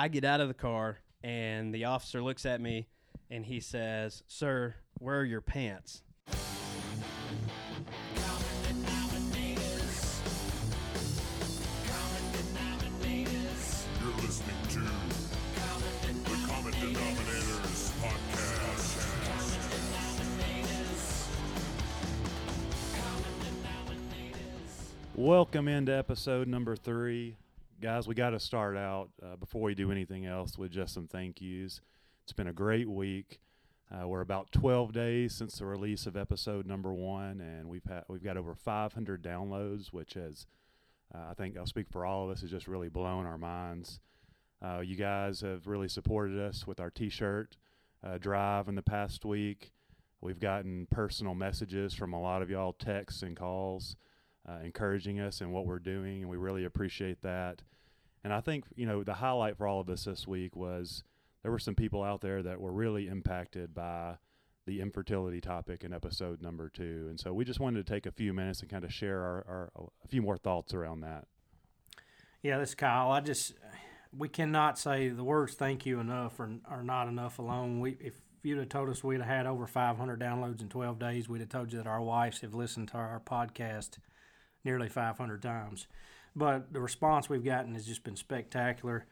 [0.00, 2.88] I get out of the car, and the officer looks at me,
[3.30, 6.36] and he says, "Sir, where are your pants?" You're
[14.22, 14.78] listening to
[16.08, 18.96] the Common Denominators Podcast.
[25.14, 27.36] Welcome into episode number three.
[27.80, 31.08] Guys, we got to start out uh, before we do anything else with just some
[31.08, 31.80] thank yous.
[32.24, 33.40] It's been a great week.
[33.90, 38.04] Uh, we're about 12 days since the release of episode number one, and we've had
[38.06, 40.46] we've got over 500 downloads, which has
[41.14, 43.98] uh, I think I'll speak for all of us has just really blown our minds.
[44.62, 47.56] Uh, you guys have really supported us with our T-shirt
[48.04, 49.72] uh, drive in the past week.
[50.20, 53.96] We've gotten personal messages from a lot of y'all, texts and calls
[54.48, 57.62] uh, encouraging us in what we're doing, and we really appreciate that.
[58.22, 61.04] And I think you know the highlight for all of us this week was
[61.42, 64.16] there were some people out there that were really impacted by
[64.66, 68.12] the infertility topic in episode number two, and so we just wanted to take a
[68.12, 71.26] few minutes and kind of share our, our a few more thoughts around that.
[72.42, 73.10] Yeah, this is Kyle.
[73.10, 73.54] I just
[74.16, 77.80] we cannot say the words "thank you" enough or, or not enough alone.
[77.80, 81.28] We if you'd have told us we'd have had over 500 downloads in 12 days,
[81.28, 83.98] we'd have told you that our wives have listened to our podcast
[84.64, 85.86] nearly 500 times.
[86.34, 89.06] But the response we've gotten has just been spectacular.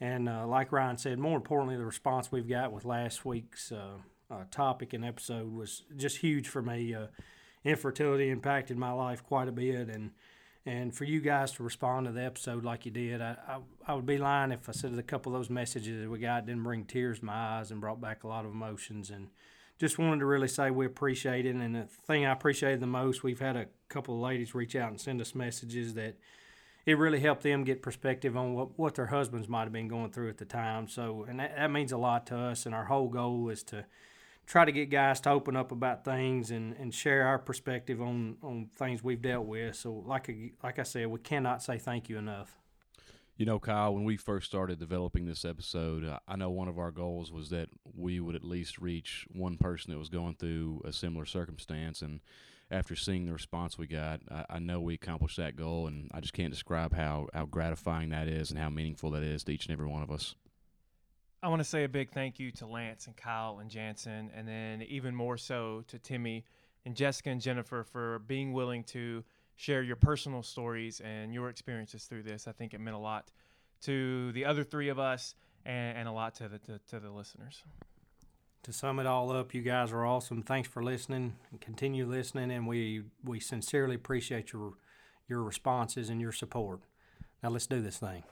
[0.00, 3.98] And uh, like Ryan said, more importantly, the response we've got with last week's uh,
[4.30, 6.94] uh, topic and episode was just huge for me.
[6.94, 7.06] Uh,
[7.64, 10.10] infertility impacted my life quite a bit, and
[10.66, 13.94] and for you guys to respond to the episode like you did, I, I, I
[13.94, 16.44] would be lying if I said that a couple of those messages that we got
[16.44, 19.10] didn't bring tears to my eyes and brought back a lot of emotions.
[19.10, 19.28] And
[19.78, 21.54] just wanted to really say we appreciate it.
[21.54, 24.90] And the thing I appreciated the most, we've had a couple of ladies reach out
[24.90, 26.16] and send us messages that
[26.86, 30.12] it really helped them get perspective on what, what their husbands might have been going
[30.12, 30.88] through at the time.
[30.88, 32.64] So, and that, that means a lot to us.
[32.64, 33.84] And our whole goal is to
[34.46, 38.36] try to get guys to open up about things and, and share our perspective on,
[38.40, 39.74] on things we've dealt with.
[39.74, 40.30] So, like
[40.62, 42.56] like I said, we cannot say thank you enough.
[43.36, 46.90] You know, Kyle, when we first started developing this episode, I know one of our
[46.90, 50.92] goals was that we would at least reach one person that was going through a
[50.92, 52.00] similar circumstance.
[52.00, 52.20] And
[52.70, 55.86] after seeing the response we got, I, I know we accomplished that goal.
[55.86, 59.44] And I just can't describe how, how gratifying that is and how meaningful that is
[59.44, 60.34] to each and every one of us.
[61.42, 64.48] I want to say a big thank you to Lance and Kyle and Jansen, and
[64.48, 66.44] then even more so to Timmy
[66.84, 69.22] and Jessica and Jennifer for being willing to
[69.54, 72.48] share your personal stories and your experiences through this.
[72.48, 73.30] I think it meant a lot
[73.82, 75.34] to the other three of us
[75.64, 77.62] and, and a lot to the to, to the listeners.
[78.66, 80.42] To sum it all up, you guys are awesome.
[80.42, 82.50] Thanks for listening and continue listening.
[82.50, 84.72] And we, we sincerely appreciate your,
[85.28, 86.80] your responses and your support.
[87.44, 88.24] Now, let's do this thing.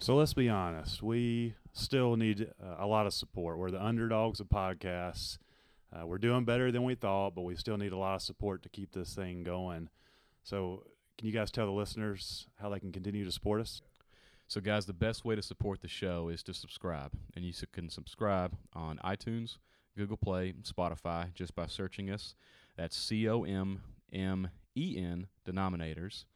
[0.00, 3.56] So let's be honest, we still need uh, a lot of support.
[3.56, 5.38] We're the underdogs of podcasts.
[5.92, 8.64] Uh, we're doing better than we thought, but we still need a lot of support
[8.64, 9.90] to keep this thing going.
[10.42, 10.82] So,
[11.18, 13.80] can you guys tell the listeners how they can continue to support us?
[14.48, 17.12] So, guys, the best way to support the show is to subscribe.
[17.34, 19.58] And you can subscribe on iTunes,
[19.96, 22.34] Google Play, Spotify just by searching us.
[22.76, 23.82] That's C O M
[24.12, 26.26] M E N denominators.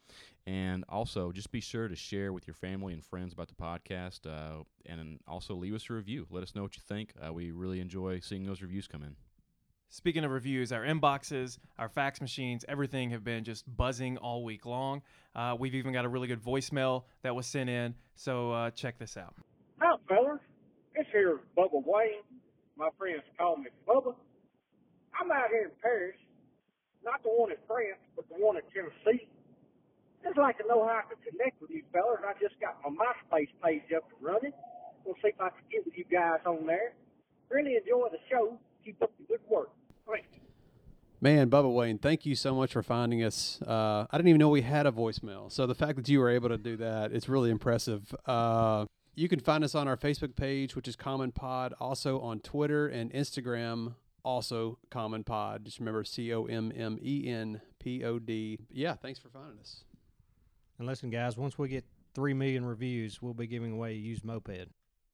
[0.47, 4.27] And also, just be sure to share with your family and friends about the podcast
[4.27, 6.27] uh, and also leave us a review.
[6.31, 7.13] Let us know what you think.
[7.25, 9.15] Uh, we really enjoy seeing those reviews come in.
[9.93, 14.65] Speaking of reviews, our inboxes, our fax machines, everything have been just buzzing all week
[14.65, 15.03] long.
[15.35, 17.97] Uh, we've even got a really good voicemail that was sent in.
[18.15, 19.35] So uh, check this out.
[19.81, 20.39] Hi, fellas.
[20.95, 22.23] This here is Bubba Wayne.
[22.77, 24.15] My friends call me Bubba.
[25.19, 26.15] I'm out here in Paris,
[27.05, 29.27] not the one in France, but the one in Tennessee.
[30.23, 32.21] Just like to know how I can connect with you fellas.
[32.23, 34.53] I just got my MySpace page up and running.
[35.05, 36.95] We'll see if I can get with you guys on there.
[37.51, 38.57] Really enjoy the show.
[38.85, 39.71] Keep up the good work.
[40.11, 40.29] Thanks.
[41.23, 43.61] Man, Bubba Wayne, thank you so much for finding us.
[43.61, 45.53] Uh, I didn't even know we had a voicemail.
[45.53, 48.15] So the fact that you were able to do that, it's really impressive.
[48.25, 52.41] Uh, you can find us on our Facebook page, which is Common Pod, also on
[52.41, 55.67] Twitter and Instagram, also Common Pod.
[55.67, 58.59] Just remember C O M M E N P O D.
[58.71, 59.85] Yeah, thanks for finding us.
[60.79, 61.85] And listen, guys, once we get
[62.15, 64.69] 3 million reviews, we'll be giving away a used moped.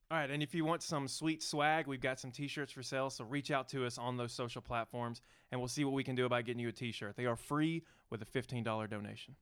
[0.08, 3.10] All right, and if you want some sweet swag, we've got some t-shirts for sale,
[3.10, 5.20] so reach out to us on those social platforms
[5.50, 7.16] and we'll see what we can do about getting you a t-shirt.
[7.16, 9.34] They are free with a $15 donation.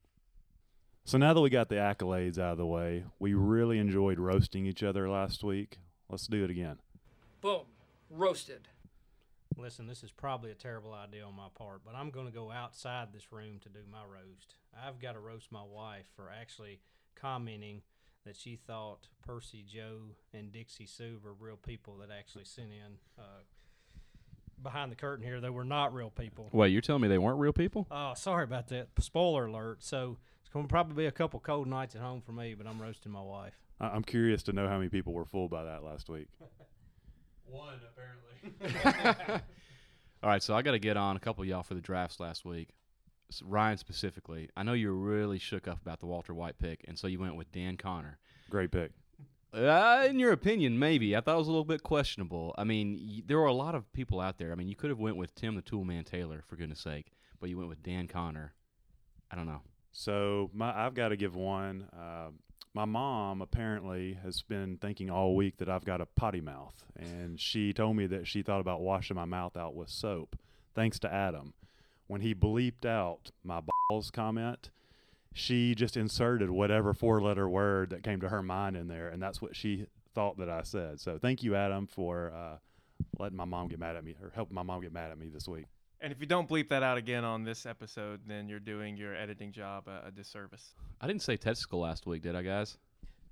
[1.05, 4.64] So now that we got the accolades out of the way, we really enjoyed roasting
[4.64, 5.76] each other last week.
[6.08, 6.78] Let's do it again.
[7.43, 7.64] Boom.
[8.08, 8.69] Roasted.
[9.58, 12.50] Listen, this is probably a terrible idea on my part, but I'm going to go
[12.50, 14.55] outside this room to do my roast.
[14.75, 16.81] I've got to roast my wife for actually
[17.14, 17.82] commenting
[18.24, 20.00] that she thought Percy Joe
[20.32, 22.98] and Dixie Sue were real people that actually sent in.
[23.18, 23.22] Uh,
[24.62, 26.48] behind the curtain here, they were not real people.
[26.52, 27.86] Wait, you're telling me they weren't real people?
[27.90, 28.88] Oh, sorry about that.
[28.98, 29.82] Spoiler alert.
[29.82, 32.66] So it's going to probably be a couple cold nights at home for me, but
[32.66, 33.54] I'm roasting my wife.
[33.80, 36.28] I- I'm curious to know how many people were fooled by that last week.
[37.46, 39.40] One apparently.
[40.22, 42.18] All right, so I got to get on a couple of y'all for the drafts
[42.18, 42.68] last week.
[43.42, 46.98] Ryan specifically, I know you were really shook up about the Walter White pick, and
[46.98, 48.19] so you went with Dan Conner.
[48.50, 48.92] Great pick.
[49.52, 52.54] Uh, in your opinion, maybe I thought it was a little bit questionable.
[52.58, 54.50] I mean, y- there were a lot of people out there.
[54.50, 57.48] I mean, you could have went with Tim the Toolman Taylor for goodness sake, but
[57.48, 58.52] you went with Dan Conner.
[59.31, 59.60] I don't know.
[59.92, 61.86] So my I've got to give one.
[61.96, 62.31] Uh,
[62.75, 67.38] my mom apparently has been thinking all week that I've got a potty mouth, and
[67.40, 70.34] she told me that she thought about washing my mouth out with soap.
[70.75, 71.54] Thanks to Adam,
[72.06, 74.70] when he bleeped out my balls comment,
[75.32, 79.42] she just inserted whatever four-letter word that came to her mind in there, and that's
[79.42, 81.00] what she thought that I said.
[81.00, 82.56] So thank you, Adam, for uh,
[83.18, 85.28] letting my mom get mad at me or helping my mom get mad at me
[85.28, 85.66] this week.
[86.00, 89.16] And if you don't bleep that out again on this episode, then you're doing your
[89.16, 90.74] editing job a, a disservice.
[91.00, 92.76] I didn't say testicle last week, did I, guys?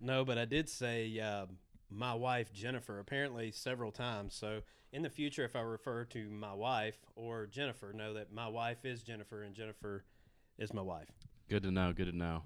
[0.00, 1.46] No, but I did say uh,
[1.90, 4.34] my wife Jennifer apparently several times.
[4.34, 8.48] So in the future, if I refer to my wife or Jennifer, know that my
[8.48, 10.04] wife is Jennifer and Jennifer
[10.58, 11.08] is my wife.
[11.48, 11.92] Good to know.
[11.92, 12.42] Good to know.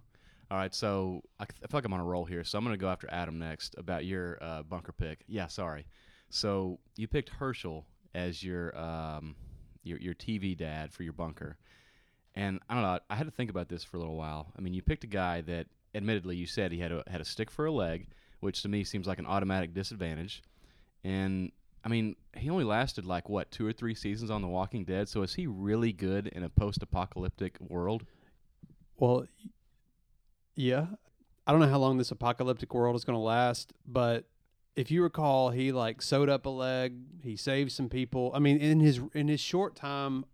[0.49, 2.81] All right, so I, feel like I'm on a roll here, so I'm going to
[2.81, 5.25] go after Adam next about your uh, bunker pick.
[5.27, 5.87] Yeah, sorry.
[6.31, 7.85] So you picked Hershel
[8.15, 9.35] as your um,
[9.83, 11.57] your your TV dad for your bunker,
[12.37, 12.99] and I don't know.
[13.11, 14.53] I had to think about this for a little while.
[14.57, 15.67] I mean, you picked a guy that,
[15.97, 18.07] admittedly, you said he had a had a stick for a leg,
[18.39, 20.45] which to me seems like an automatic disadvantage,
[21.03, 21.51] and
[21.87, 25.09] I mean, he only lasted like what two or three seasons on The Walking Dead.
[25.09, 28.05] So is he really good in a post-apocalyptic world?
[28.99, 29.27] Well,
[30.57, 30.87] yeah.
[31.47, 34.25] I don't know how long this apocalyptic world is going to last, but
[34.75, 36.95] if you recall, he like sewed up a leg.
[37.23, 38.33] He saved some people.
[38.35, 40.25] I mean, in his in his short time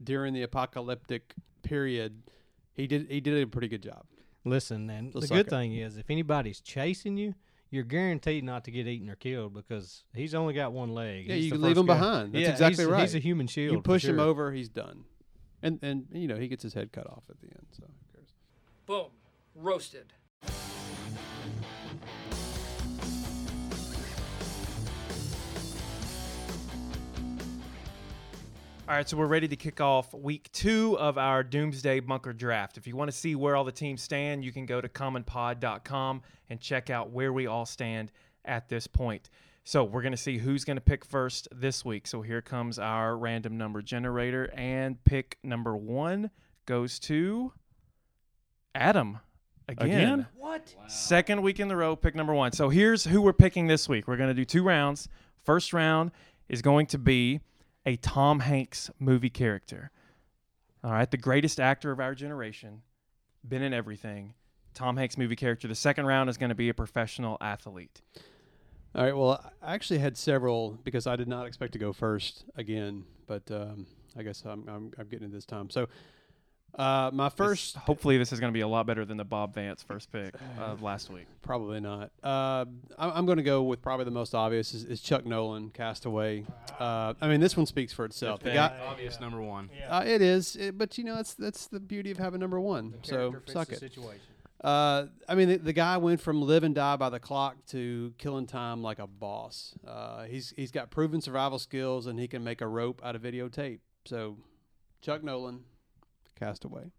[0.00, 1.34] during the apocalyptic
[1.64, 2.22] period,
[2.74, 4.04] he did he did a pretty good job.
[4.44, 5.42] Listen, and The the sucker.
[5.42, 7.34] good thing is, if anybody's chasing you,
[7.72, 11.26] you're guaranteed not to get eaten or killed because he's only got one leg.
[11.26, 12.32] Yeah, He's you can leave him guy- behind.
[12.34, 13.00] That's yeah, exactly he's, right.
[13.00, 13.72] He's a human shield.
[13.72, 15.04] you for push him over, he's done,
[15.62, 17.66] and and you know he gets his head cut off at the end.
[17.72, 18.28] So who cares?
[18.86, 19.06] Boom.
[19.54, 20.12] Roasted.
[28.88, 32.76] All right, so we're ready to kick off week two of our Doomsday Bunker Draft.
[32.76, 36.20] If you want to see where all the teams stand, you can go to commonpod.com
[36.50, 38.10] and check out where we all stand
[38.44, 39.30] at this point.
[39.62, 42.08] So we're going to see who's going to pick first this week.
[42.08, 46.30] So here comes our random number generator, and pick number one
[46.66, 47.52] goes to
[48.74, 49.20] Adam.
[49.68, 49.86] Again.
[49.86, 50.26] Again?
[50.34, 50.74] What?
[50.88, 52.50] Second week in the row, pick number one.
[52.50, 54.08] So here's who we're picking this week.
[54.08, 55.08] We're going to do two rounds.
[55.44, 56.10] First round
[56.48, 57.40] is going to be
[57.84, 59.90] a Tom Hanks movie character.
[60.84, 62.82] All right, the greatest actor of our generation,
[63.46, 64.34] been in everything.
[64.74, 65.68] Tom Hanks movie character.
[65.68, 68.00] The second round is going to be a professional athlete.
[68.94, 69.16] All right.
[69.16, 73.50] Well, I actually had several because I did not expect to go first again, but
[73.50, 73.86] um,
[74.18, 75.70] I guess I'm, I'm I'm getting it this time.
[75.70, 75.88] So,
[76.74, 79.24] uh, my first This- hopefully, this is going to be a lot better than the
[79.24, 81.26] Bob Vance first pick of last week.
[81.42, 82.10] Probably not.
[82.22, 82.64] Uh,
[82.98, 86.44] I- I'm going to go with probably the most obvious is, is Chuck Nolan, Castaway.
[86.78, 88.40] Uh, I mean, this one speaks for itself.
[88.42, 89.70] The guy, Obvious number one.
[89.88, 92.94] uh, it is, it, but you know, that's that's the beauty of having number one.
[93.02, 93.80] So fits suck the it.
[93.80, 94.20] Situation.
[94.62, 98.14] Uh, I mean, the, the guy went from live and die by the clock to
[98.16, 99.74] killing time like a boss.
[99.84, 103.22] Uh, he's he's got proven survival skills and he can make a rope out of
[103.22, 103.80] videotape.
[104.04, 104.36] So,
[105.00, 105.64] Chuck Nolan,
[106.42, 106.90] Castaway.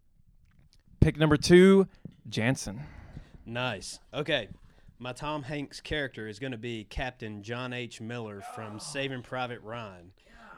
[1.01, 1.89] Pick number two,
[2.29, 2.79] Jansen.
[3.45, 3.99] Nice.
[4.13, 4.47] Okay.
[4.99, 7.99] My Tom Hanks character is going to be Captain John H.
[7.99, 10.13] Miller from Saving Private Ryan.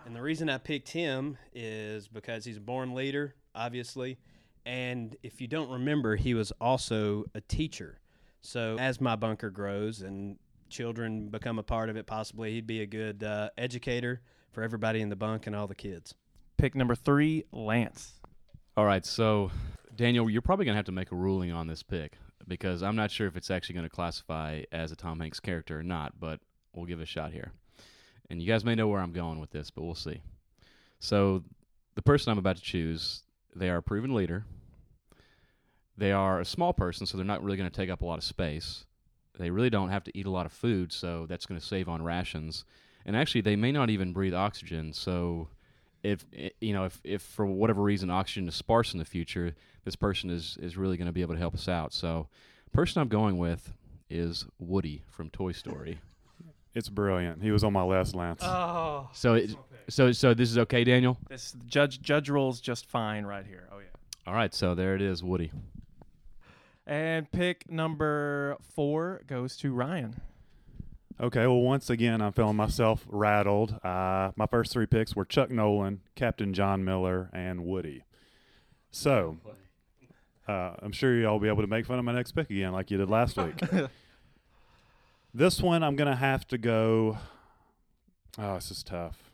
[0.06, 4.20] And the reason I picked him is because he's a born leader, obviously.
[4.68, 8.00] And if you don't remember, he was also a teacher.
[8.42, 10.38] So as my bunker grows and
[10.70, 15.02] children become a part of it, possibly he'd be a good uh, educator for everybody
[15.02, 16.14] in the bunk and all the kids.
[16.58, 18.14] Pick number three, Lance.
[18.78, 19.52] All right, so
[19.96, 23.10] Daniel, you're probably gonna have to make a ruling on this pick because I'm not
[23.10, 26.42] sure if it's actually gonna classify as a Tom Hanks character or not, but
[26.74, 27.54] we'll give it a shot here.
[28.30, 30.20] And you guys may know where I'm going with this, but we'll see.
[31.00, 31.44] So,
[31.96, 33.24] the person I'm about to choose,
[33.56, 34.46] they are a proven leader.
[35.96, 38.18] They are a small person, so they're not really going to take up a lot
[38.18, 38.86] of space.
[39.40, 41.88] They really don't have to eat a lot of food, so that's going to save
[41.88, 42.66] on rations.
[43.06, 44.92] and actually they may not even breathe oxygen.
[44.92, 45.48] So
[46.06, 49.56] if eh, you know if, if for whatever reason oxygen is sparse in the future,
[49.84, 51.94] this person is is really going to be able to help us out.
[51.94, 52.28] So
[52.74, 53.74] person I'm going with
[54.10, 56.00] is Woody from Toy Story.
[56.76, 57.42] It's brilliant.
[57.42, 58.42] He was on my list, Lance.
[58.44, 59.56] Oh, So it,
[59.88, 61.18] so so this is okay, Daniel.
[61.30, 63.70] this judge judge rolls just fine right here.
[63.72, 63.86] Oh yeah.
[64.28, 65.52] All right, so there it is, Woody.
[66.86, 70.20] And pick number four goes to Ryan.
[71.18, 73.80] Okay, well, once again, I'm feeling myself rattled.
[73.86, 78.04] Uh, my first three picks were Chuck Nolan, Captain John Miller, and Woody.
[78.92, 79.38] So,
[80.46, 82.74] uh, I'm sure y'all will be able to make fun of my next pick again,
[82.74, 83.58] like you did last week.
[85.34, 87.18] this one, I'm going to have to go.
[88.38, 89.32] Oh, this is tough.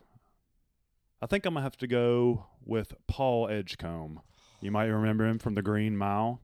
[1.20, 4.20] I think I'm going to have to go with Paul Edgecomb.
[4.60, 6.40] You might remember him from The Green Mile.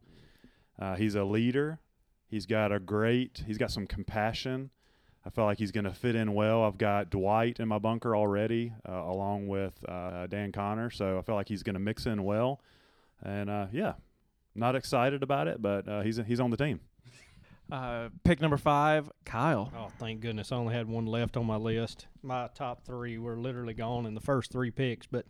[0.81, 1.79] Uh, he's a leader.
[2.27, 4.71] He's got a great, he's got some compassion.
[5.27, 6.65] I feel like he's going to fit in well.
[6.65, 10.91] I've got Dwight in my bunker already, uh, along with uh, Dan Conner.
[10.91, 12.61] So I feel like he's going to mix in well.
[13.23, 13.95] And uh, yeah,
[14.55, 16.81] not excited about it, but uh, he's he's on the team.
[17.71, 19.71] Uh, pick number five, Kyle.
[19.77, 20.53] Oh, thank goodness.
[20.53, 22.07] I only had one left on my list.
[22.23, 25.27] My top three were literally gone in the first three picks, but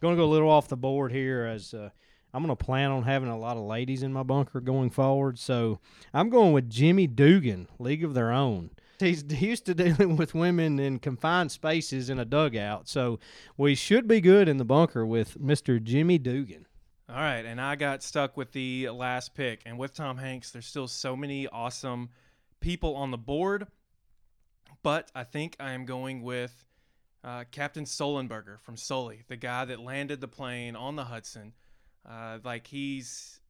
[0.00, 1.90] going to go a little off the board here as uh,
[2.34, 5.38] I'm going to plan on having a lot of ladies in my bunker going forward.
[5.38, 5.78] So
[6.12, 8.70] I'm going with Jimmy Dugan, League of Their Own.
[9.00, 13.18] He's used to dealing with women in confined spaces in a dugout, so
[13.56, 15.82] we should be good in the bunker with Mr.
[15.82, 16.66] Jimmy Dugan.
[17.08, 19.62] All right, and I got stuck with the last pick.
[19.64, 22.08] And with Tom Hanks, there's still so many awesome
[22.60, 23.68] people on the board.
[24.82, 26.64] But I think I am going with
[27.22, 31.52] uh, Captain Sullenberger from Sully, the guy that landed the plane on the Hudson.
[32.08, 33.40] Uh, like he's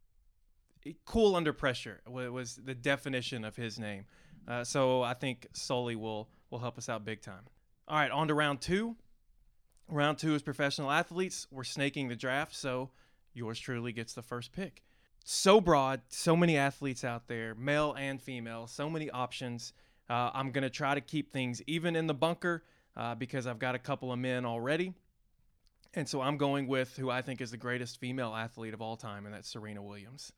[1.04, 4.06] cool under pressure wa- was the definition of his name.
[4.46, 7.42] Uh, so I think Sully will will help us out big time.
[7.88, 8.96] All right, on to round two.
[9.88, 11.46] Round two is professional athletes.
[11.50, 12.90] We're snaking the draft, so
[13.34, 14.82] yours truly gets the first pick.
[15.24, 19.72] So broad, so many athletes out there, male and female, so many options.
[20.08, 22.62] Uh, I'm going to try to keep things even in the bunker
[22.96, 24.94] uh, because I've got a couple of men already.
[25.94, 28.96] And so I'm going with who I think is the greatest female athlete of all
[28.96, 30.32] time, and that's Serena Williams.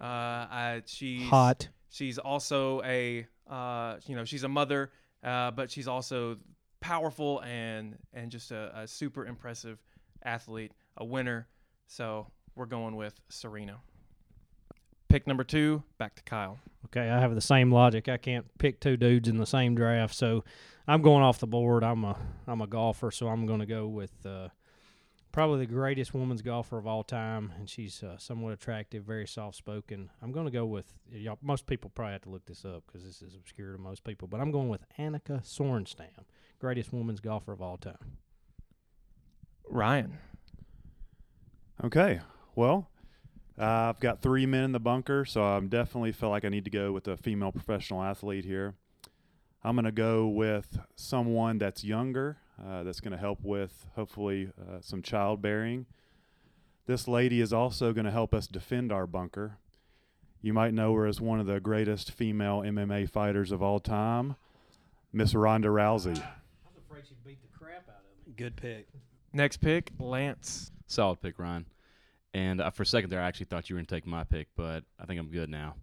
[0.00, 1.68] Uh, I, she's Hot.
[1.90, 4.92] She's also a, uh, you know, she's a mother,
[5.22, 6.38] uh, but she's also
[6.80, 9.82] powerful and and just a, a super impressive
[10.24, 11.48] athlete, a winner.
[11.86, 13.78] So we're going with Serena.
[15.08, 16.58] Pick number two, back to Kyle.
[16.86, 18.08] Okay, I have the same logic.
[18.08, 20.44] I can't pick two dudes in the same draft, so
[20.86, 21.82] I'm going off the board.
[21.82, 22.16] I'm a
[22.46, 24.48] I'm a golfer, so I'm going to go with uh,
[25.32, 29.56] probably the greatest woman's golfer of all time, and she's uh, somewhat attractive, very soft
[29.56, 30.10] spoken.
[30.22, 31.38] I'm going to go with y'all.
[31.42, 34.28] Most people probably have to look this up because this is obscure to most people,
[34.28, 36.24] but I'm going with Annika Sorenstam,
[36.58, 38.18] greatest woman's golfer of all time.
[39.68, 40.18] Ryan.
[41.82, 42.20] Okay,
[42.54, 42.90] well,
[43.58, 46.64] uh, I've got three men in the bunker, so I definitely feel like I need
[46.64, 48.74] to go with a female professional athlete here.
[49.62, 54.50] I'm going to go with someone that's younger, uh, that's going to help with hopefully
[54.60, 55.86] uh, some childbearing.
[56.86, 59.58] This lady is also going to help us defend our bunker.
[60.42, 64.36] You might know her as one of the greatest female MMA fighters of all time,
[65.12, 66.16] Miss Ronda Rousey.
[66.16, 66.32] I
[66.64, 68.32] was afraid she'd beat the crap out of me.
[68.36, 68.88] Good pick.
[69.32, 70.72] Next pick, Lance.
[70.86, 71.66] Solid pick, Ryan.
[72.32, 74.24] And uh, for a second there, I actually thought you were going to take my
[74.24, 75.74] pick, but I think I'm good now.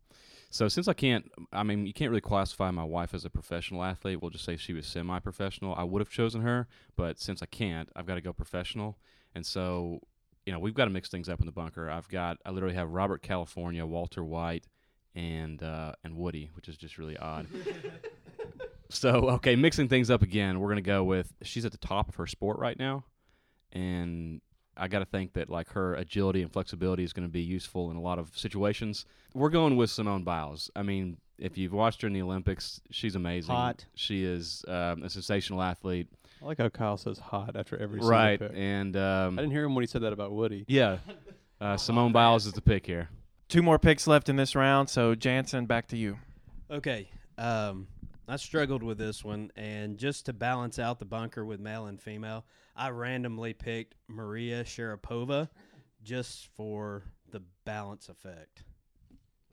[0.57, 3.83] So since I can't, I mean, you can't really classify my wife as a professional
[3.83, 4.23] athlete.
[4.23, 5.75] We'll just say she was semi-professional.
[5.75, 8.97] I would have chosen her, but since I can't, I've got to go professional.
[9.35, 9.99] And so,
[10.47, 11.91] you know, we've got to mix things up in the bunker.
[11.91, 14.65] I've got, I literally have Robert California, Walter White,
[15.13, 17.45] and uh, and Woody, which is just really odd.
[18.89, 20.59] so okay, mixing things up again.
[20.59, 23.05] We're gonna go with she's at the top of her sport right now,
[23.71, 24.41] and
[24.77, 27.91] I got to think that like her agility and flexibility is going to be useful
[27.91, 29.05] in a lot of situations.
[29.34, 30.69] We're going with Simone Biles.
[30.75, 33.53] I mean, if you've watched her in the Olympics, she's amazing.
[33.53, 33.86] Hot.
[33.96, 36.07] She is um, a sensational athlete.
[36.41, 38.51] I like how Kyle says hot after every single Right, pick.
[38.55, 40.65] and I um, didn't hear him when he said that about Woody.
[40.67, 40.98] yeah,
[41.60, 43.10] uh, Simone Biles is the pick here.
[43.50, 46.17] Two more picks left in this round, so Jansen, back to you.
[46.69, 47.10] Okay.
[47.38, 47.88] Um,
[48.27, 52.00] I struggled with this one, and just to balance out the bunker with male and
[52.01, 52.46] female,
[52.77, 55.50] I randomly picked Maria Sharapova
[56.03, 58.63] just for the balance effect.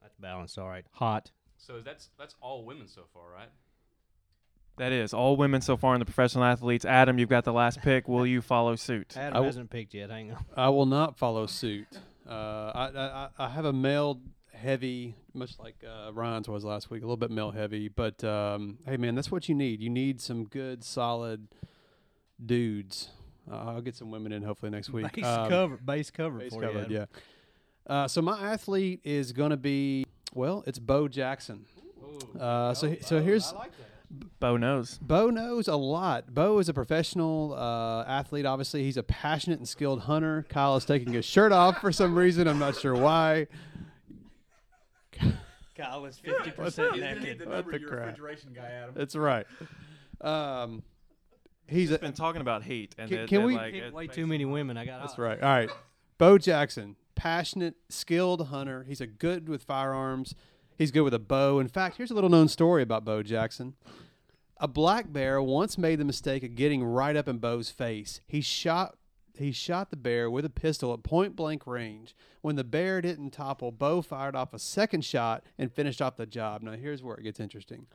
[0.03, 0.59] That's balanced.
[0.59, 0.85] All right.
[0.93, 1.31] Hot.
[1.57, 3.49] So that's that's all women so far, right?
[4.77, 6.85] That is all women so far in the professional athletes.
[6.85, 8.09] Adam, you've got the last pick.
[8.09, 9.17] Will you follow suit?
[9.17, 10.11] Adam I w- hasn't picked yet.
[10.11, 10.45] Hang on.
[10.57, 11.87] I will not follow suit.
[12.29, 12.33] Uh,
[12.75, 13.07] I, I
[13.39, 14.21] I- I have a male
[14.53, 17.89] heavy, much like uh, Ryan's was last week, a little bit male heavy.
[17.89, 19.81] But um, hey, man, that's what you need.
[19.81, 21.47] You need some good, solid
[22.45, 23.11] dudes.
[23.51, 25.13] Uh, I'll get some women in hopefully next week.
[25.13, 26.97] Base Um, cover, base cover base for covered, you.
[26.99, 27.05] yeah.
[27.87, 31.67] Uh, so my athlete is going to be well, it's Bo Jackson.
[32.39, 33.53] Uh, so he- so here's
[34.41, 34.99] Bo knows.
[34.99, 36.33] Bo knows a lot.
[36.33, 38.47] Bo is a professional uh, athlete.
[38.47, 40.47] Obviously, he's a passionate and skilled hunter.
[40.49, 42.47] Kyle is taking his shirt off for some reason.
[42.47, 43.49] I'm not sure why.
[45.77, 47.47] Kyle is 50% naked.
[47.49, 47.91] What the crap?
[48.07, 48.95] refrigeration guy, Adam.
[48.97, 49.47] That's right.
[50.21, 50.83] Um,
[51.67, 53.93] he's a, Been talking about hate, and Can- that- can that, we- like, Hit it
[53.95, 54.77] way too many women.
[54.77, 55.01] I got.
[55.01, 55.41] That's right.
[55.43, 55.71] All right.
[56.19, 58.85] Bo Jackson, passionate, skilled hunter.
[58.85, 60.35] He's a good with firearms.
[60.77, 61.59] He's good with a bow.
[61.61, 63.75] In fact, here's a little known story about Bo Jackson.
[64.59, 68.21] A black bear once made the mistake of getting right up in Bo's face.
[68.27, 68.97] He shot
[69.37, 72.15] he shot the bear with a pistol at point blank range.
[72.41, 76.27] When the bear didn't topple, Bo fired off a second shot and finished off the
[76.27, 76.63] job.
[76.63, 77.87] Now here's where it gets interesting.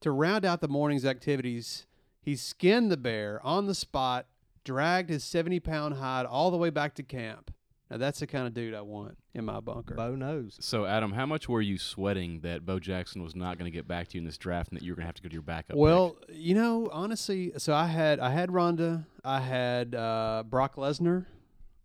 [0.00, 1.86] To round out the morning's activities,
[2.28, 4.26] he skinned the bear on the spot,
[4.62, 7.50] dragged his 70 pound hide all the way back to camp.
[7.90, 9.94] Now, that's the kind of dude I want in my bunker.
[9.94, 10.58] Bo knows.
[10.60, 13.88] So, Adam, how much were you sweating that Bo Jackson was not going to get
[13.88, 15.30] back to you in this draft, and that you were going to have to go
[15.30, 15.68] to your backup?
[15.68, 15.76] pick?
[15.78, 21.24] Well, you know, honestly, so I had I had Ronda, I had uh, Brock Lesnar,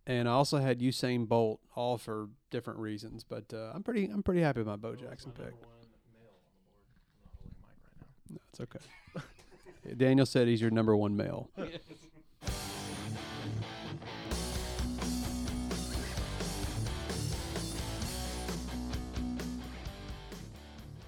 [0.06, 3.24] and I also had Usain Bolt, all for different reasons.
[3.24, 5.54] But uh, I'm pretty I'm pretty happy with my Bo Jackson pick.
[8.28, 8.80] No, it's okay.
[9.96, 11.50] Daniel said he's your number one male.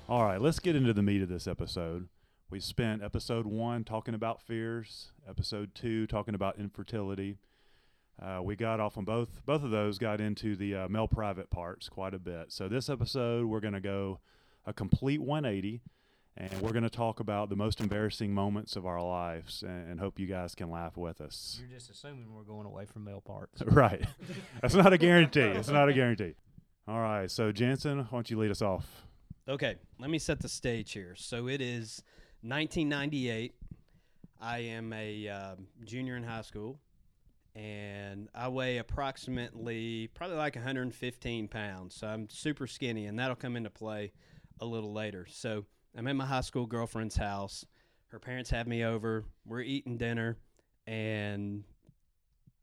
[0.08, 2.06] All right, let's get into the meat of this episode.
[2.48, 7.38] We spent episode one talking about fears, episode two talking about infertility.
[8.22, 9.98] Uh, we got off on both both of those.
[9.98, 12.52] Got into the uh, male private parts quite a bit.
[12.52, 14.20] So this episode we're going to go
[14.64, 15.82] a complete 180,
[16.36, 20.00] and we're going to talk about the most embarrassing moments of our lives, and, and
[20.00, 21.58] hope you guys can laugh with us.
[21.60, 23.62] You're just assuming we're going away from male parts.
[23.66, 24.04] right,
[24.60, 25.40] that's not a guarantee.
[25.40, 26.34] It's not a guarantee.
[26.86, 28.86] All right, so Jansen, why don't you lead us off?
[29.48, 31.14] Okay, let me set the stage here.
[31.16, 32.02] So it is
[32.42, 33.54] 1998.
[34.40, 36.78] I am a um junior in high school,
[37.54, 41.94] and I weigh approximately, probably like 115 pounds.
[41.94, 44.12] So I'm super skinny, and that'll come into play
[44.60, 45.26] a little later.
[45.30, 45.64] So
[45.96, 47.64] I'm at my high school girlfriend's house.
[48.08, 49.24] Her parents have me over.
[49.46, 50.36] We're eating dinner,
[50.86, 51.64] and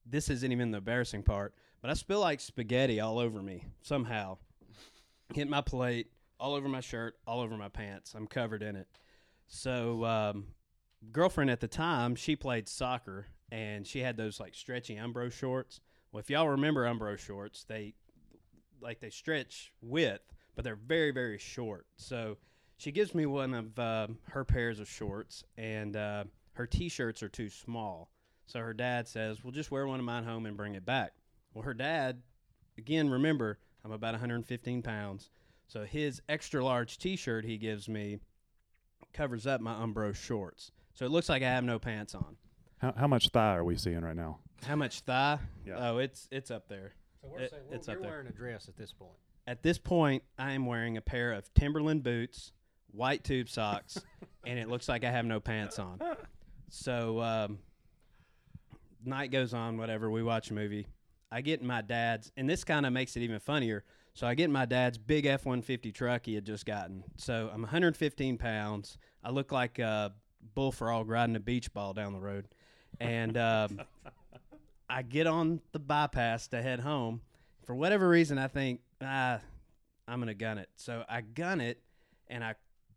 [0.06, 4.38] this isn't even the embarrassing part, but I spill like spaghetti all over me somehow.
[5.34, 8.14] Hit my plate, all over my shirt, all over my pants.
[8.16, 8.88] I'm covered in it.
[9.48, 10.46] So, um,
[11.12, 15.80] girlfriend at the time, she played soccer and she had those like stretchy Umbro shorts.
[16.12, 17.96] Well, if y'all remember Umbro shorts, they
[18.80, 21.88] like they stretch width, but they're very very short.
[21.96, 22.38] So
[22.78, 27.30] she gives me one of uh, her pairs of shorts, and uh, her t-shirts are
[27.30, 28.10] too small.
[28.48, 31.14] So her dad says, "Well, just wear one of mine home and bring it back."
[31.54, 32.22] Well, her dad,
[32.78, 35.30] again, remember I'm about 115 pounds,
[35.68, 38.20] so his extra large T-shirt he gives me
[39.14, 42.36] covers up my Umbro shorts, so it looks like I have no pants on.
[42.80, 44.40] How, how much thigh are we seeing right now?
[44.66, 45.40] How much thigh?
[45.66, 45.76] Yeah.
[45.92, 46.94] Oh, it's it's up there.
[47.22, 48.12] So we're It- saying it's you're up there.
[48.12, 49.12] wearing a dress at this point.
[49.48, 52.54] At this point, I am wearing a pair of Timberland boots,
[52.94, 53.98] white tube socks,
[54.46, 56.00] and it looks like I have no pants on.
[56.70, 57.60] So, um,
[59.04, 60.10] night goes on, whatever.
[60.10, 60.88] We watch a movie.
[61.32, 63.84] I get in my dad's, and this kind of makes it even funnier.
[64.14, 67.04] So I get in my dad's big F one fifty truck he had just gotten.
[67.18, 69.00] So I'm 115 pounds.
[69.24, 70.14] I look like a
[70.54, 72.48] bull frog riding a beach ball down the road,
[73.00, 73.82] and um,
[74.90, 77.22] I get on the bypass to head home.
[77.66, 79.40] For whatever reason, I think ah,
[80.08, 80.70] I'm gonna gun it.
[80.76, 81.82] So I gun it,
[82.28, 82.54] and I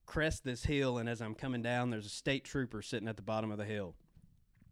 [0.06, 0.98] crest this hill.
[0.98, 3.64] And as I'm coming down, there's a state trooper sitting at the bottom of the
[3.64, 3.94] hill.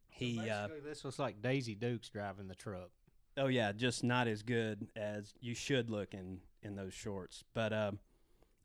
[0.09, 2.91] He uh, this looks like Daisy Dukes driving the truck.
[3.37, 7.43] oh yeah, just not as good as you should look in in those shorts.
[7.53, 7.99] But um,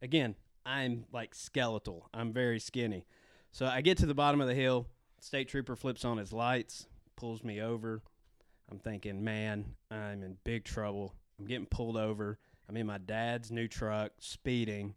[0.02, 2.08] again, I'm like skeletal.
[2.14, 3.08] I'm very skinny.
[3.52, 4.88] So I get to the bottom of the hill.
[5.20, 8.04] State trooper flips on his lights, pulls me over.
[8.72, 11.16] I'm thinking, man, I'm in big trouble.
[11.40, 12.38] I'm getting pulled over.
[12.70, 14.94] I'm in my dad's new truck, speeding,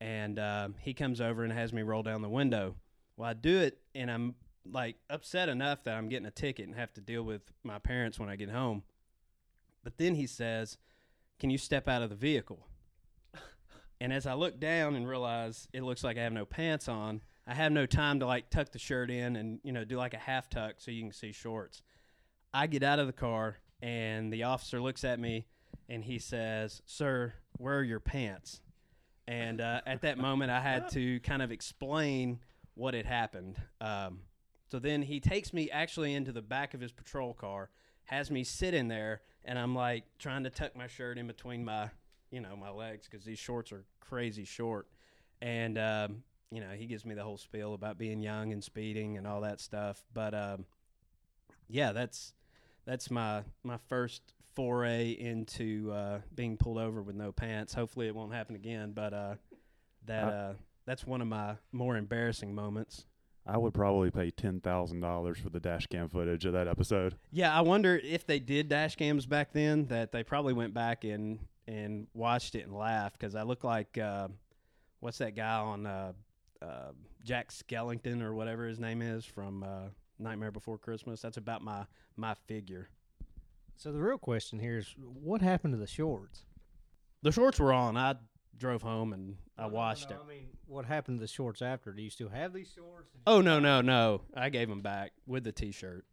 [0.00, 2.76] and um, he comes over and has me roll down the window.
[3.16, 4.34] Well, I do it, and I'm
[4.70, 8.18] like upset enough that I'm getting a ticket and have to deal with my parents
[8.18, 8.82] when I get home.
[9.82, 10.76] But then he says,
[11.38, 12.66] Can you step out of the vehicle?
[14.00, 17.22] and as I look down and realize it looks like I have no pants on,
[17.46, 20.14] I have no time to like tuck the shirt in and, you know, do like
[20.14, 21.82] a half tuck so you can see shorts.
[22.52, 25.46] I get out of the car and the officer looks at me
[25.88, 28.60] and he says, "Sir, where are your pants?"
[29.28, 32.40] And uh, at that moment, I had to kind of explain
[32.74, 33.60] what had happened.
[33.78, 34.20] Um,
[34.70, 37.68] so then he takes me actually into the back of his patrol car,
[38.06, 41.62] has me sit in there, and I'm like trying to tuck my shirt in between
[41.62, 41.90] my,
[42.30, 44.88] you know, my legs because these shorts are crazy short.
[45.42, 49.18] And um, you know, he gives me the whole spiel about being young and speeding
[49.18, 50.02] and all that stuff.
[50.14, 50.64] But um,
[51.68, 52.32] yeah, that's
[52.86, 54.22] that's my my first
[54.58, 57.72] foray into uh, being pulled over with no pants.
[57.74, 58.90] Hopefully, it won't happen again.
[58.92, 59.34] But uh,
[60.06, 63.06] that Uh, uh, that's one of my more embarrassing moments.
[63.46, 67.14] I would probably pay ten thousand dollars for the dash cam footage of that episode.
[67.30, 69.86] Yeah, I wonder if they did dash cams back then.
[69.86, 73.96] That they probably went back and and watched it and laughed because I look like
[73.96, 74.26] uh,
[74.98, 76.12] what's that guy on uh,
[76.60, 76.90] uh,
[77.22, 81.22] Jack Skellington or whatever his name is from uh, Nightmare Before Christmas.
[81.22, 82.88] That's about my my figure.
[83.78, 86.42] So the real question here is, what happened to the shorts?
[87.22, 87.96] The shorts were on.
[87.96, 88.16] I
[88.56, 90.22] drove home and I No, no, washed no, it.
[90.24, 91.92] I mean, what happened to the shorts after?
[91.92, 93.08] Do you still have these shorts?
[93.24, 94.22] Oh no no no!
[94.34, 96.04] I gave them back with the T-shirt.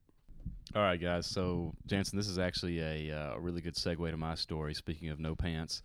[0.76, 1.26] All right, guys.
[1.26, 4.76] So, Jansen, this is actually a, uh, really good segue to my story.
[4.76, 5.82] Speaking of no pants.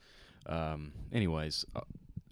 [0.46, 1.80] Um, anyways, uh,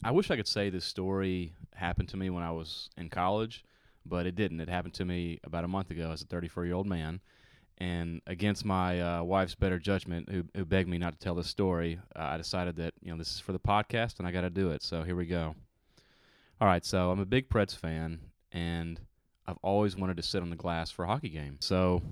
[0.05, 3.65] I wish I could say this story happened to me when I was in college,
[4.05, 4.61] but it didn't.
[4.61, 7.21] It happened to me about a month ago as a 34 year old man.
[7.79, 11.47] And against my uh, wife's better judgment, who, who begged me not to tell this
[11.47, 14.41] story, uh, I decided that you know this is for the podcast and I got
[14.41, 14.83] to do it.
[14.83, 15.55] So here we go.
[16.61, 18.19] All right, so I'm a big Preds fan,
[18.51, 19.01] and
[19.47, 21.59] I've always wanted to sit on the glass for a hockey game.
[21.61, 22.03] So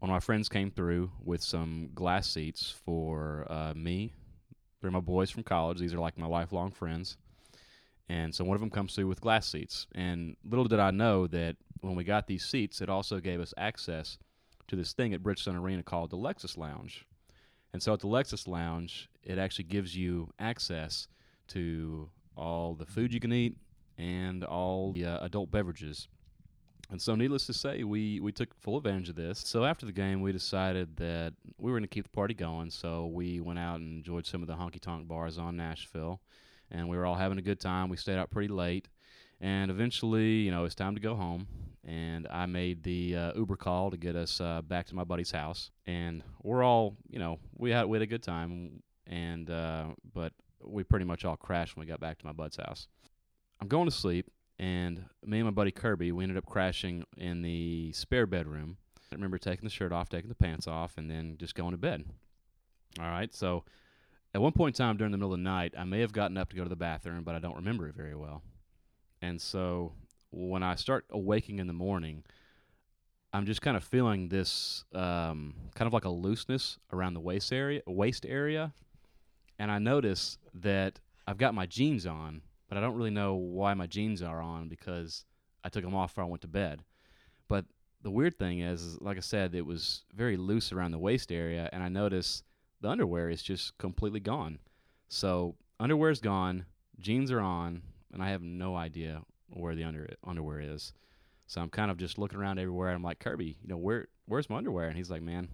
[0.00, 4.12] one of my friends came through with some glass seats for uh, me.
[4.80, 5.78] They're my boys from college.
[5.78, 7.16] These are like my lifelong friends.
[8.08, 9.86] And so one of them comes through with glass seats.
[9.94, 13.54] And little did I know that when we got these seats, it also gave us
[13.56, 14.18] access
[14.68, 17.04] to this thing at Bridgestone Arena called the Lexus Lounge.
[17.72, 21.08] And so at the Lexus Lounge, it actually gives you access
[21.48, 23.56] to all the food you can eat
[23.98, 26.08] and all the uh, adult beverages.
[26.90, 29.40] And so, needless to say, we, we took full advantage of this.
[29.40, 32.70] So, after the game, we decided that we were going to keep the party going.
[32.70, 36.22] So, we went out and enjoyed some of the honky tonk bars on Nashville.
[36.70, 37.90] And we were all having a good time.
[37.90, 38.88] We stayed out pretty late.
[39.40, 41.46] And eventually, you know, it's time to go home.
[41.84, 45.30] And I made the uh, Uber call to get us uh, back to my buddy's
[45.30, 45.70] house.
[45.86, 48.82] And we're all, you know, we had, we had a good time.
[49.06, 52.56] And, uh, but we pretty much all crashed when we got back to my bud's
[52.56, 52.88] house.
[53.60, 57.42] I'm going to sleep and me and my buddy Kirby, we ended up crashing in
[57.42, 58.76] the spare bedroom.
[59.10, 61.78] I remember taking the shirt off, taking the pants off, and then just going to
[61.78, 62.04] bed.
[63.00, 63.64] All right, so
[64.34, 66.36] at one point in time during the middle of the night, I may have gotten
[66.36, 68.42] up to go to the bathroom, but I don't remember it very well.
[69.22, 69.92] And so
[70.30, 72.24] when I start awaking in the morning,
[73.32, 77.52] I'm just kind of feeling this um, kind of like a looseness around the waist
[77.52, 78.72] area, waist area,
[79.58, 83.74] and I notice that I've got my jeans on, but I don't really know why
[83.74, 85.24] my jeans are on because
[85.62, 86.84] I took them off before I went to bed.
[87.48, 87.66] But
[88.02, 91.32] the weird thing is, is, like I said, it was very loose around the waist
[91.32, 92.42] area, and I notice
[92.80, 94.58] the underwear is just completely gone.
[95.08, 96.64] So underwear's gone,
[96.98, 100.92] jeans are on, and I have no idea where the under underwear is.
[101.46, 102.90] So I'm kind of just looking around everywhere.
[102.90, 104.88] I'm like, Kirby, you know, where where's my underwear?
[104.88, 105.48] And he's like, Man,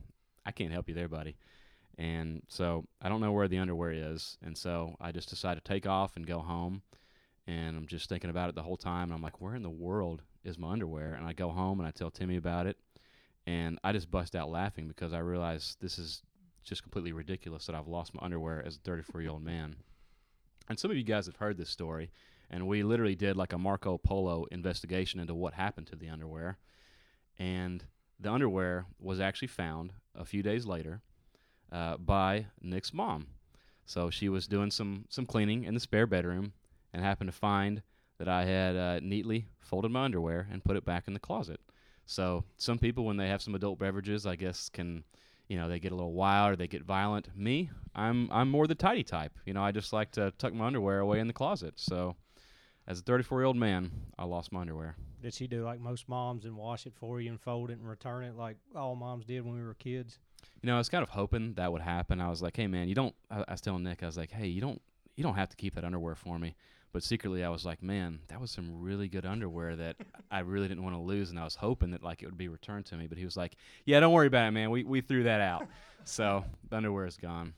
[0.45, 1.37] I can't help you there, buddy.
[1.97, 4.37] And so I don't know where the underwear is.
[4.43, 6.83] And so I just decide to take off and go home.
[7.47, 9.05] And I'm just thinking about it the whole time.
[9.05, 11.15] And I'm like, where in the world is my underwear?
[11.15, 12.79] And I go home and I tell Timmy about it.
[13.47, 16.23] And I just bust out laughing because I realize this is
[16.65, 19.77] just completely ridiculous that I've lost my underwear as a 34 year old man.
[20.69, 22.11] And some of you guys have heard this story.
[22.51, 26.59] And we literally did like a Marco Polo investigation into what happened to the underwear.
[27.39, 27.85] And
[28.21, 31.01] the underwear was actually found a few days later
[31.73, 33.27] uh, by Nick's mom.
[33.87, 36.53] So she was doing some some cleaning in the spare bedroom
[36.93, 37.83] and happened to find
[38.19, 41.61] that I had uh, neatly folded my underwear and put it back in the closet.
[42.07, 45.05] So some people, when they have some adult beverages, I guess can,
[45.49, 47.37] you know, they get a little wild or they get violent.
[47.37, 49.33] Me, I'm I'm more the tidy type.
[49.45, 51.75] You know, I just like to tuck my underwear away in the closet.
[51.77, 52.17] So
[52.87, 54.97] as a 34 year old man, I lost my underwear.
[55.23, 57.89] Did she do like most moms and wash it for you and fold it and
[57.89, 60.19] return it like all moms did when we were kids?
[60.63, 62.21] You know, I was kind of hoping that would happen.
[62.21, 63.15] I was like, hey man, you don't.
[63.31, 64.81] I, I was telling Nick, I was like, hey, you don't
[65.17, 66.57] you don't have to keep that underwear for me.
[66.93, 69.97] But secretly, I was like, man, that was some really good underwear that
[70.31, 72.49] I really didn't want to lose, and I was hoping that like it would be
[72.49, 73.07] returned to me.
[73.07, 74.71] But he was like, yeah, don't worry about it, man.
[74.71, 75.67] We we threw that out,
[76.05, 77.55] so the underwear is gone.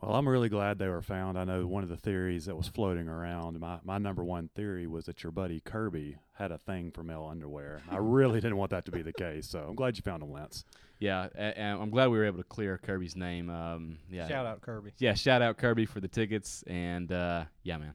[0.00, 1.38] Well, I'm really glad they were found.
[1.38, 4.86] I know one of the theories that was floating around, my, my number one theory
[4.86, 7.80] was that your buddy Kirby had a thing for male underwear.
[7.90, 10.32] I really didn't want that to be the case, so I'm glad you found them,
[10.32, 10.64] Lance.
[10.98, 13.48] Yeah, and I'm glad we were able to clear Kirby's name.
[13.48, 14.92] Um, yeah, Shout out Kirby.
[14.98, 17.94] Yeah, shout out Kirby for the tickets, and uh, yeah, man.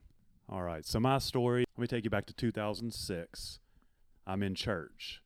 [0.49, 3.59] All right, so my story, let me take you back to 2006.
[4.27, 5.21] I'm in church.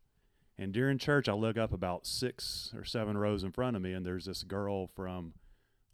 [0.57, 3.93] And during church, I look up about six or seven rows in front of me,
[3.93, 5.33] and there's this girl from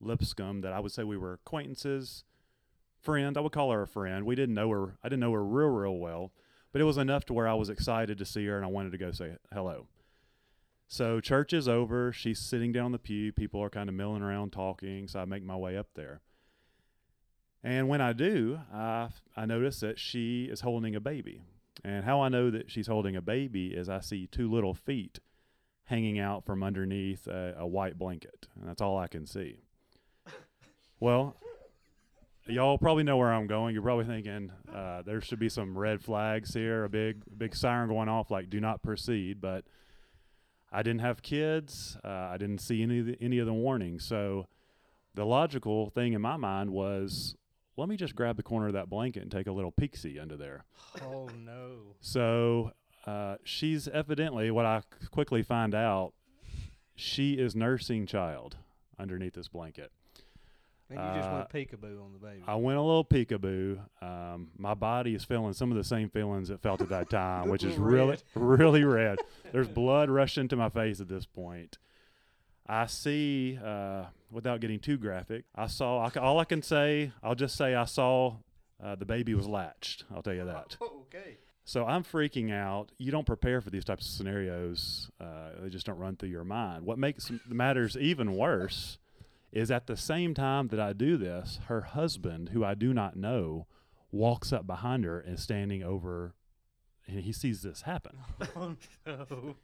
[0.01, 2.23] Lipscomb that I would say we were acquaintances,
[2.99, 3.37] friend.
[3.37, 4.25] I would call her a friend.
[4.25, 4.97] We didn't know her.
[5.03, 6.33] I didn't know her real, real well,
[6.71, 8.91] but it was enough to where I was excited to see her, and I wanted
[8.91, 9.87] to go say hello.
[10.91, 12.11] So church is over.
[12.11, 13.31] She's sitting down the pew.
[13.31, 15.07] People are kind of milling around talking.
[15.07, 16.19] So I make my way up there.
[17.63, 21.43] And when I do, I, I notice that she is holding a baby.
[21.81, 25.21] And how I know that she's holding a baby is I see two little feet
[25.85, 28.47] hanging out from underneath a, a white blanket.
[28.59, 29.59] And that's all I can see.
[31.01, 31.35] Well,
[32.45, 33.73] y'all probably know where I'm going.
[33.73, 37.89] You're probably thinking uh, there should be some red flags here, a big, big siren
[37.89, 39.65] going off like "Do not proceed." But
[40.71, 41.97] I didn't have kids.
[42.05, 44.05] Uh, I didn't see any of the, any of the warnings.
[44.05, 44.45] So
[45.15, 47.35] the logical thing in my mind was,
[47.77, 50.37] let me just grab the corner of that blanket and take a little peek-see under
[50.37, 50.65] there.
[51.01, 51.95] Oh no.
[51.99, 52.73] So
[53.07, 56.13] uh, she's evidently what I quickly find out.
[56.95, 58.57] She is nursing child
[58.99, 59.91] underneath this blanket.
[60.91, 62.43] And you just Uh, went peekaboo on the baby.
[62.47, 63.79] I went a little peekaboo.
[64.01, 67.49] Um, my body is feeling some of the same feelings it felt at that time,
[67.49, 69.19] which is really, really red.
[69.51, 71.77] There's blood rushing to my face at this point.
[72.67, 76.05] I see, uh, without getting too graphic, I saw.
[76.07, 78.35] I, all I can say, I'll just say, I saw
[78.81, 80.05] uh, the baby was latched.
[80.13, 80.77] I'll tell you that.
[80.81, 81.37] okay.
[81.63, 82.91] So I'm freaking out.
[82.97, 85.09] You don't prepare for these types of scenarios.
[85.19, 86.85] Uh, they just don't run through your mind.
[86.85, 88.97] What makes matters even worse
[89.51, 93.15] is at the same time that I do this, her husband, who I do not
[93.15, 93.67] know,
[94.11, 96.35] walks up behind her and standing over,
[97.07, 98.17] and he sees this happen.
[98.55, 99.55] oh no.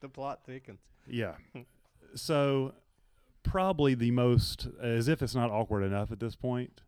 [0.00, 0.80] The plot thickens.
[1.06, 1.34] Yeah.
[2.16, 2.74] So,
[3.42, 6.82] probably the most, as if it's not awkward enough at this point,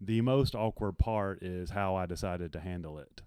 [0.00, 3.22] the most awkward part is how I decided to handle it.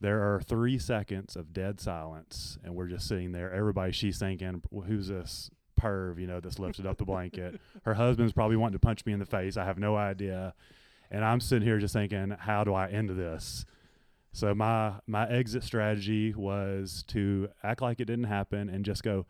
[0.00, 3.52] There are three seconds of dead silence, and we're just sitting there.
[3.52, 5.48] Everybody, she's thinking, "Well, who's this
[5.80, 7.60] perv, you know, that's lifted up the blanket?
[7.84, 9.56] Her husband's probably wanting to punch me in the face.
[9.56, 10.54] I have no idea.
[11.10, 13.64] And I'm sitting here just thinking, how do I end this?
[14.32, 19.26] So my my exit strategy was to act like it didn't happen and just go,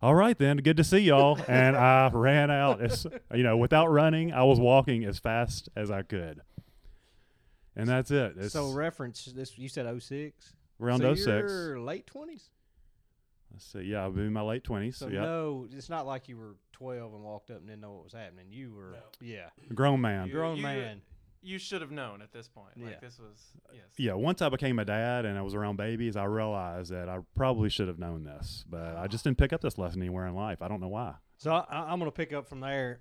[0.00, 1.38] all right then, good to see y'all.
[1.48, 5.90] and I ran out as you know, without running, I was walking as fast as
[5.90, 6.42] I could.
[7.74, 8.34] And that's it.
[8.38, 10.54] It's so reference this you said 06?
[10.80, 11.26] around so 06.
[11.26, 12.48] You're late 20s?
[13.56, 13.90] Let's see.
[13.90, 14.98] Yeah, I'll be in my late twenties.
[14.98, 15.22] So yeah.
[15.22, 18.12] no, it's not like you were 12 and walked up and didn't know what was
[18.12, 18.48] happening.
[18.50, 19.48] You were yeah.
[19.70, 20.26] A Grown man.
[20.26, 21.00] You- Grown you- man.
[21.42, 22.72] You should have known at this point.
[22.76, 22.86] Yeah.
[22.86, 23.38] Like this was
[23.72, 23.84] yes.
[23.96, 27.20] yeah, once I became a dad and I was around babies, I realized that I
[27.36, 30.34] probably should have known this, but I just didn't pick up this lesson anywhere in
[30.34, 30.60] life.
[30.60, 31.14] I don't know why.
[31.38, 32.98] So I, I'm going to pick up from there.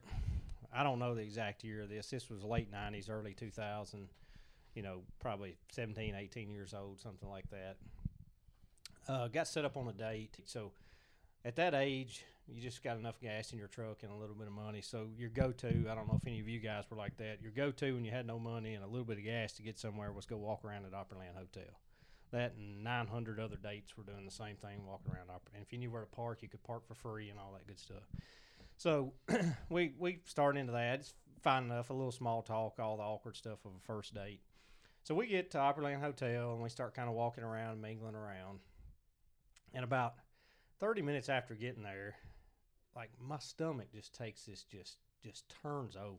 [0.72, 2.10] I don't know the exact year of this.
[2.12, 4.10] This was late 90s, early 2000.
[4.76, 7.78] You know, probably 17, 18 years old, something like that.
[9.08, 10.38] Uh, got set up on a date.
[10.46, 10.72] So
[11.44, 14.48] at that age, you just got enough gas in your truck and a little bit
[14.48, 14.82] of money.
[14.82, 17.42] So your go-to, I don't know if any of you guys were like that.
[17.42, 19.78] Your go-to when you had no money and a little bit of gas to get
[19.78, 21.72] somewhere was go walk around at Opryland Hotel.
[22.32, 25.54] That and 900 other dates were doing the same thing, walking around Opry.
[25.54, 27.68] And if you knew where to park, you could park for free and all that
[27.68, 28.04] good stuff.
[28.78, 29.14] So
[29.70, 31.00] we we started into that.
[31.00, 31.92] It's fine enough.
[31.92, 34.42] A little small talk, all the awkward stuff of a first date.
[35.04, 38.60] So we get to Opryland Hotel and we start kind of walking around, mingling around.
[39.76, 40.16] And about
[40.80, 42.16] 30 minutes after getting there,
[42.96, 46.18] like my stomach just takes this just just turns over.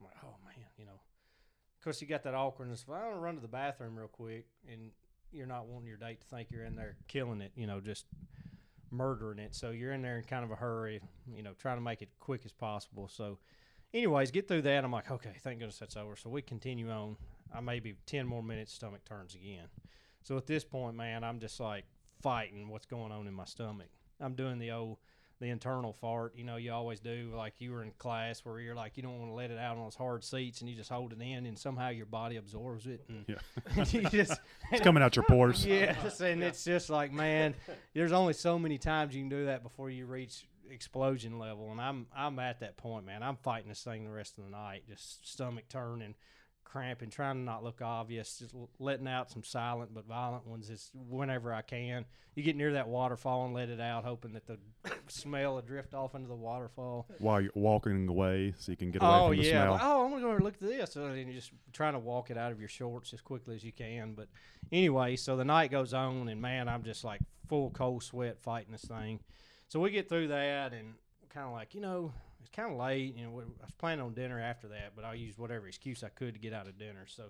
[0.00, 0.92] I'm like, oh man, you know.
[0.92, 2.86] Of course, you got that awkwardness.
[2.86, 4.90] Well, I want to run to the bathroom real quick, and
[5.32, 8.06] you're not wanting your date to think you're in there killing it, you know, just
[8.90, 9.54] murdering it.
[9.54, 11.00] So you're in there in kind of a hurry,
[11.32, 13.08] you know, trying to make it quick as possible.
[13.08, 13.38] So,
[13.94, 14.84] anyways, get through that.
[14.84, 16.16] I'm like, okay, thank goodness that's over.
[16.16, 17.16] So we continue on.
[17.54, 19.66] I maybe ten more minutes, stomach turns again.
[20.22, 21.84] So at this point, man, I'm just like
[22.22, 23.88] fighting what's going on in my stomach.
[24.20, 24.98] I'm doing the old
[25.40, 27.30] the internal fart, you know, you always do.
[27.32, 29.76] Like you were in class where you're like, you don't want to let it out
[29.76, 32.86] on those hard seats, and you just hold it in, and somehow your body absorbs
[32.86, 33.84] it, and Yeah.
[33.84, 34.40] you just
[34.72, 35.64] It's coming out your pores.
[35.66, 37.54] Yes, and it's just like, man,
[37.94, 41.80] there's only so many times you can do that before you reach explosion level, and
[41.80, 43.22] I'm I'm at that point, man.
[43.22, 46.14] I'm fighting this thing the rest of the night, just stomach turning,
[46.68, 50.90] cramping, trying to not look obvious, just letting out some silent but violent ones is
[50.94, 52.04] whenever I can.
[52.34, 54.58] You get near that waterfall and let it out, hoping that the
[55.08, 57.08] smell will drift off into the waterfall.
[57.18, 59.50] While you're walking away, so you can get away Oh from the yeah!
[59.76, 59.78] smell.
[59.82, 62.36] oh, I'm gonna go and look at this, and you're just trying to walk it
[62.36, 64.12] out of your shorts as quickly as you can.
[64.14, 64.28] But
[64.70, 68.72] anyway, so the night goes on, and man, I'm just like full cold sweat fighting
[68.72, 69.20] this thing.
[69.68, 70.94] So we get through that, and
[71.30, 73.16] kind of like you know, it's kind of late.
[73.16, 76.08] You know, I was planning on dinner after that, but I used whatever excuse I
[76.08, 77.06] could to get out of dinner.
[77.06, 77.24] So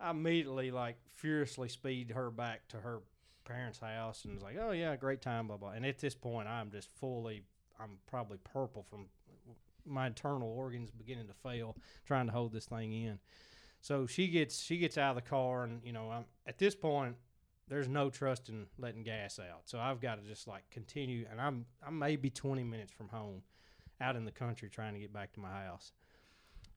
[0.00, 3.00] I immediately like furiously speed her back to her
[3.44, 6.48] parents' house, and was like, "Oh yeah, great time, blah blah." And at this point,
[6.48, 7.44] I'm just fully,
[7.80, 9.06] I'm probably purple from
[9.84, 13.18] my internal organs beginning to fail trying to hold this thing in.
[13.80, 16.74] So she gets she gets out of the car, and you know, I'm at this
[16.74, 17.16] point.
[17.68, 21.26] There's no trust in letting gas out, so I've got to just like continue.
[21.30, 23.42] And I'm I'm maybe 20 minutes from home,
[24.02, 25.92] out in the country trying to get back to my house.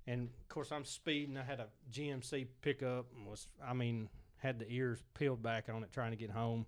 [0.08, 1.38] And of course, I'm speeding.
[1.38, 5.84] I had a GMC pickup, and was I mean had the ears peeled back on
[5.84, 6.66] it trying to get home.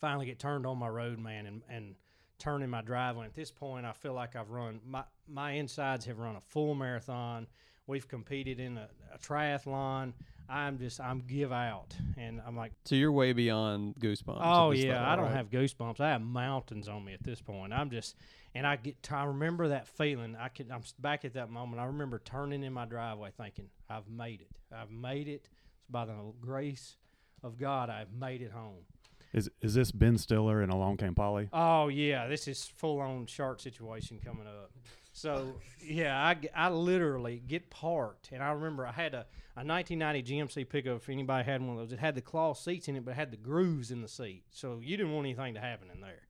[0.00, 1.96] Finally, get turned on my road, man, and and
[2.38, 3.26] turning my driveway.
[3.26, 6.74] At this point, I feel like I've run my my insides have run a full
[6.74, 7.46] marathon.
[7.86, 10.14] We've competed in a, a triathlon.
[10.48, 14.38] I'm just I'm give out, and I'm like, So you're way beyond goosebumps.
[14.40, 15.34] oh yeah, level, I don't right?
[15.36, 16.00] have goosebumps.
[16.00, 17.72] I have mountains on me at this point.
[17.72, 18.16] I'm just,
[18.54, 20.36] and I get I remember that feeling.
[20.38, 21.80] I can I'm back at that moment.
[21.80, 24.50] I remember turning in my driveway, thinking, I've made it.
[24.74, 25.48] I've made it.
[25.80, 26.96] It's By the grace
[27.42, 28.84] of God, I've made it home.
[29.32, 31.48] Is is this Ben Stiller in Along Came Polly?
[31.52, 34.70] Oh yeah, this is full on shark situation coming up.
[35.16, 39.24] So yeah, I, I literally get parked, and I remember I had a,
[39.56, 40.96] a 1990 GMC pickup.
[40.96, 43.14] If anybody had one of those, it had the cloth seats in it, but it
[43.14, 46.26] had the grooves in the seat, so you didn't want anything to happen in there.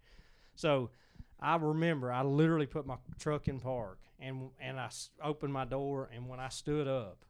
[0.55, 0.91] So
[1.41, 4.91] I remember I literally put my truck in park, and and I
[5.23, 7.25] opened my door, and when I stood up,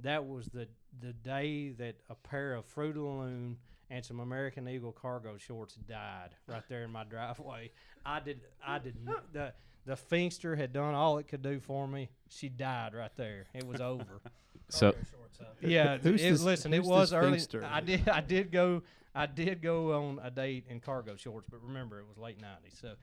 [0.00, 0.66] that was the
[1.00, 3.58] the day that a pair of Fruit of the Loom
[3.90, 7.70] and some American Eagle cargo shorts died right there in my driveway.
[8.04, 8.96] I did I did
[9.32, 9.52] the
[9.86, 12.10] the Finkster had done all it could do for me.
[12.28, 13.46] She died right there.
[13.54, 14.20] It was over.
[14.72, 14.94] So
[15.62, 17.38] yeah, Who's it, this- listen, it was early.
[17.38, 17.64] Finkster?
[17.64, 18.82] I did I did go
[19.14, 22.80] I did go on a date in cargo shorts, but remember it was late '90s,
[22.80, 22.94] so.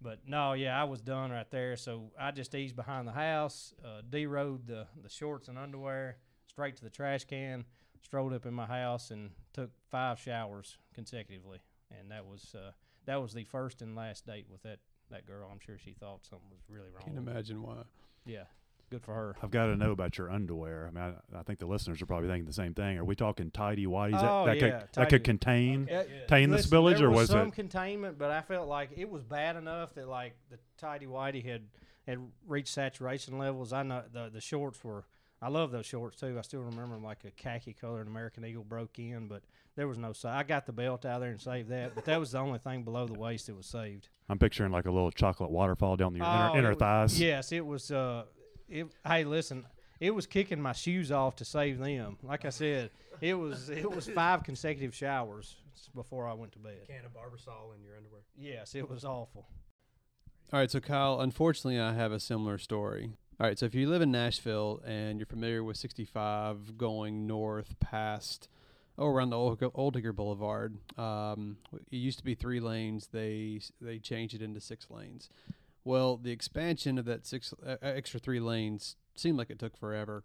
[0.00, 1.74] But no, yeah, I was done right there.
[1.76, 6.76] So I just eased behind the house, uh, de-rode the the shorts and underwear straight
[6.76, 7.64] to the trash can,
[8.00, 11.58] strolled up in my house, and took five showers consecutively.
[11.98, 12.70] And that was uh,
[13.06, 14.78] that was the first and last date with that
[15.10, 15.48] that girl.
[15.52, 17.02] I'm sure she thought something was really wrong.
[17.04, 17.82] Can't imagine why.
[18.26, 18.44] Yeah,
[18.90, 19.36] good for her.
[19.42, 20.86] I've got to know about your underwear.
[20.86, 22.98] I mean, I, I think the listeners are probably thinking the same thing.
[22.98, 25.18] Are we talking tidy whities Oh, that, that oh, yeah, could that could tidy.
[25.24, 27.54] contain Yeah, contain the spillage, there or was was some it?
[27.54, 28.18] containment?
[28.18, 31.62] But I felt like it was bad enough that like the tidy whitey had
[32.06, 33.72] had reached saturation levels.
[33.72, 35.04] I know the the shorts were.
[35.40, 36.36] I love those shorts too.
[36.38, 39.42] I still remember them like a khaki color and American Eagle broke in, but
[39.76, 40.34] there was no size.
[40.36, 42.82] I got the belt out there and saved that, but that was the only thing
[42.82, 44.08] below the waist that was saved.
[44.28, 47.20] I'm picturing like a little chocolate waterfall down your Oh, inner, inner was- thighs.
[47.20, 47.90] Yes, it was.
[47.92, 48.24] Uh,
[48.68, 49.64] it, hey, listen,
[50.00, 52.18] it was kicking my shoes off to save them.
[52.22, 55.54] Like I said, it was it was five consecutive showers
[55.94, 56.86] before I went to bed.
[56.88, 58.22] Can of Barbasol in your underwear.
[58.36, 59.46] Yes, it was awful.
[60.52, 63.12] All right, so Kyle, unfortunately, I have a similar story.
[63.40, 67.78] All right, so if you live in Nashville and you're familiar with 65 going north
[67.78, 68.48] past,
[68.98, 73.10] oh, around the Old, Hickory Boulevard, um, it used to be three lanes.
[73.12, 75.30] They they changed it into six lanes.
[75.84, 80.24] Well, the expansion of that six uh, extra three lanes seemed like it took forever.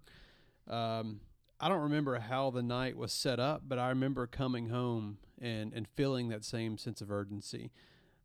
[0.67, 1.19] Um,
[1.60, 5.71] I don't remember how the night was set up, but I remember coming home and,
[5.71, 7.69] and feeling that same sense of urgency.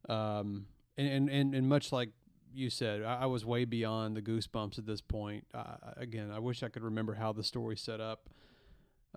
[0.08, 0.64] Um,
[0.96, 2.08] and, and, and much like
[2.54, 5.46] you said, I, I was way beyond the goosebumps at this point.
[5.54, 8.28] Uh, again, I wish I could remember how the story set up.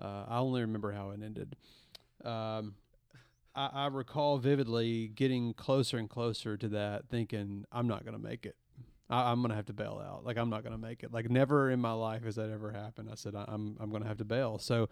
[0.00, 1.56] Uh, I only remember how it ended.
[2.24, 2.74] Um,
[3.54, 8.22] I, I recall vividly getting closer and closer to that, thinking, I'm not going to
[8.22, 8.56] make it.
[9.10, 10.24] I, I'm going to have to bail out.
[10.24, 11.12] Like, I'm not going to make it.
[11.12, 13.08] Like, never in my life has that ever happened.
[13.10, 14.58] I said, I, I'm, I'm going to have to bail.
[14.58, 14.88] So,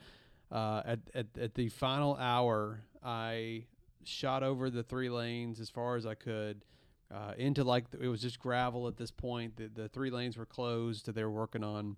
[0.51, 3.65] uh, at, at, at the final hour, I
[4.05, 6.65] shot over the three lanes as far as I could
[7.13, 9.57] uh, into like it was just gravel at this point.
[9.57, 11.97] The, the three lanes were closed they were working on.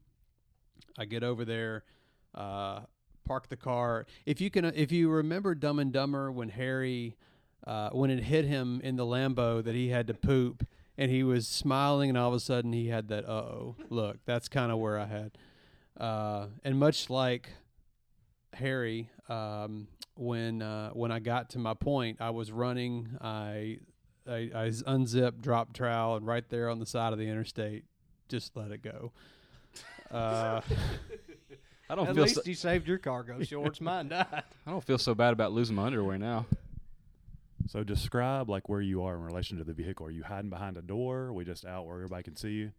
[0.99, 1.85] I get over there,
[2.35, 2.81] uh,
[3.25, 4.07] park the car.
[4.27, 7.17] If you can, if you remember Dumb and Dumber when Harry,
[7.67, 10.67] uh, when it hit him in the Lambo that he had to poop
[10.99, 14.19] and he was smiling and all of a sudden he had that uh oh look.
[14.25, 15.33] That's kind of where I had,
[15.99, 17.51] uh, and much like
[18.55, 23.17] Harry, um, when uh, when I got to my point, I was running.
[23.21, 23.79] I
[24.29, 27.85] I, I unzipped, dropped trowel, and right there on the side of the interstate,
[28.29, 29.13] just let it go.
[30.11, 30.61] Uh,
[31.89, 33.81] I don't At feel least so, you saved your cargo shorts.
[33.83, 34.27] Mine died.
[34.67, 36.45] I don't feel so bad about losing my underwear now.
[37.69, 40.07] So describe like where you are in relation to the vehicle.
[40.07, 41.21] Are you hiding behind a door?
[41.21, 42.73] Are we just out where everybody can see you?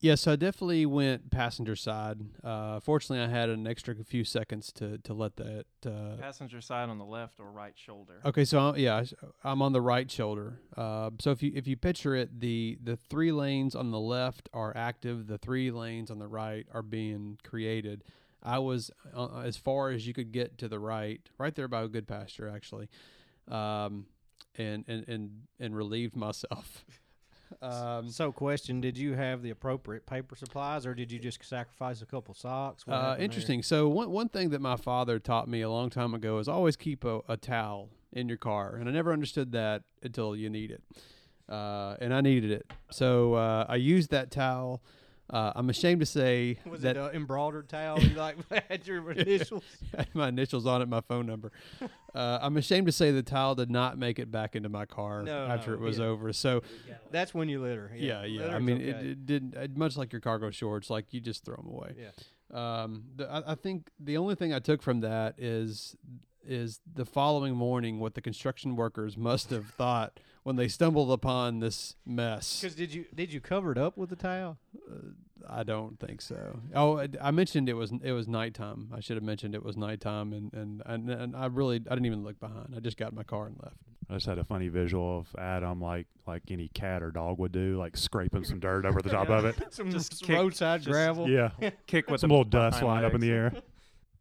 [0.00, 2.20] Yeah, so I definitely went passenger side.
[2.44, 5.64] Uh, fortunately, I had an extra few seconds to to let that.
[5.84, 8.20] Uh, Passenger side on the left or right shoulder.
[8.24, 9.02] Okay, so I'm, yeah,
[9.42, 10.60] I- I'm on the right shoulder.
[10.76, 14.48] Uh, so if you if you picture it, the the three lanes on the left
[14.52, 15.26] are active.
[15.26, 18.04] The three lanes on the right are being created.
[18.40, 21.82] I was uh, as far as you could get to the right, right there by
[21.82, 22.88] a good pasture, actually,
[23.48, 24.06] um,
[24.56, 26.84] and and and and relieved myself.
[27.62, 32.02] Um, so, question: Did you have the appropriate paper supplies, or did you just sacrifice
[32.02, 32.84] a couple socks?
[32.86, 33.24] Uh, happened there?
[33.24, 33.62] interesting.
[33.62, 36.76] So one one thing that my father taught me a long time ago is always
[36.76, 40.70] keep a, a towel in your car, and I never understood that until you need
[40.70, 40.82] it,
[41.48, 42.70] uh, and I needed it.
[42.90, 44.82] So uh, I used that towel.
[45.30, 48.00] Uh, I'm ashamed to say Was that it an embroidered towel?
[48.02, 48.36] You like
[48.68, 49.62] had your initials?
[49.96, 51.52] had my initials on it, my phone number.
[52.14, 55.22] Uh, I'm ashamed to say the towel did not make it back into my car
[55.24, 56.04] No, after no, it was yeah.
[56.06, 56.32] over.
[56.32, 56.62] So
[57.10, 57.90] That's when you litter.
[57.94, 58.54] yeah, yeah.
[58.54, 58.88] I mean, okay.
[58.88, 60.88] it, it didn't much like your cargo shorts.
[60.88, 61.94] Like you just throw them away.
[61.98, 62.10] Yeah.
[62.50, 65.94] Um, the, I, I think the only thing I took from that is
[66.46, 71.60] is the following morning what the construction workers must have thought when they stumbled upon
[71.60, 72.60] this mess.
[72.60, 74.58] Because did you did you cover it up with the towel?
[74.90, 74.94] Uh,
[75.48, 76.60] I don't think so.
[76.74, 78.90] Oh, I- I mentioned it was it was nighttime.
[78.94, 82.06] I should have mentioned it was nighttime, and and and, and I really I didn't
[82.06, 82.74] even look behind.
[82.76, 83.76] I just got in my car and left.
[84.10, 87.52] I just had a funny visual of Adam like like any cat or dog would
[87.52, 89.56] do, like scraping some dirt over the top of it.
[89.70, 91.28] Some Just just kick- roadside just- gravel.
[91.28, 91.50] Yeah,
[91.86, 93.52] Kick with some little dust behind flying up in the air.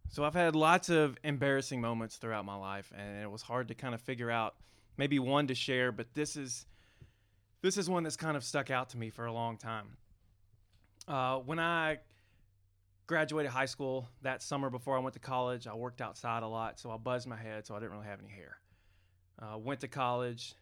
[0.09, 3.75] So I've had lots of embarrassing moments throughout my life, and it was hard to
[3.75, 4.55] kind of figure out
[4.97, 5.91] maybe one to share.
[5.91, 6.65] But this is
[7.61, 9.97] this is one that's kind of stuck out to me for a long time.
[11.07, 11.99] Uh, when I
[13.07, 16.79] graduated high school that summer before I went to college, I worked outside a lot,
[16.79, 18.57] so I buzzed my head, so I didn't really have any hair.
[19.39, 20.55] Uh, went to college,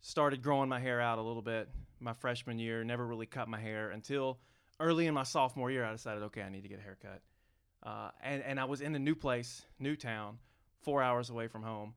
[0.00, 1.68] started growing my hair out a little bit
[2.00, 2.84] my freshman year.
[2.84, 4.38] Never really cut my hair until
[4.80, 5.84] early in my sophomore year.
[5.84, 7.20] I decided, okay, I need to get a haircut.
[7.82, 10.38] Uh, and and I was in a new place, new town,
[10.82, 11.94] four hours away from home.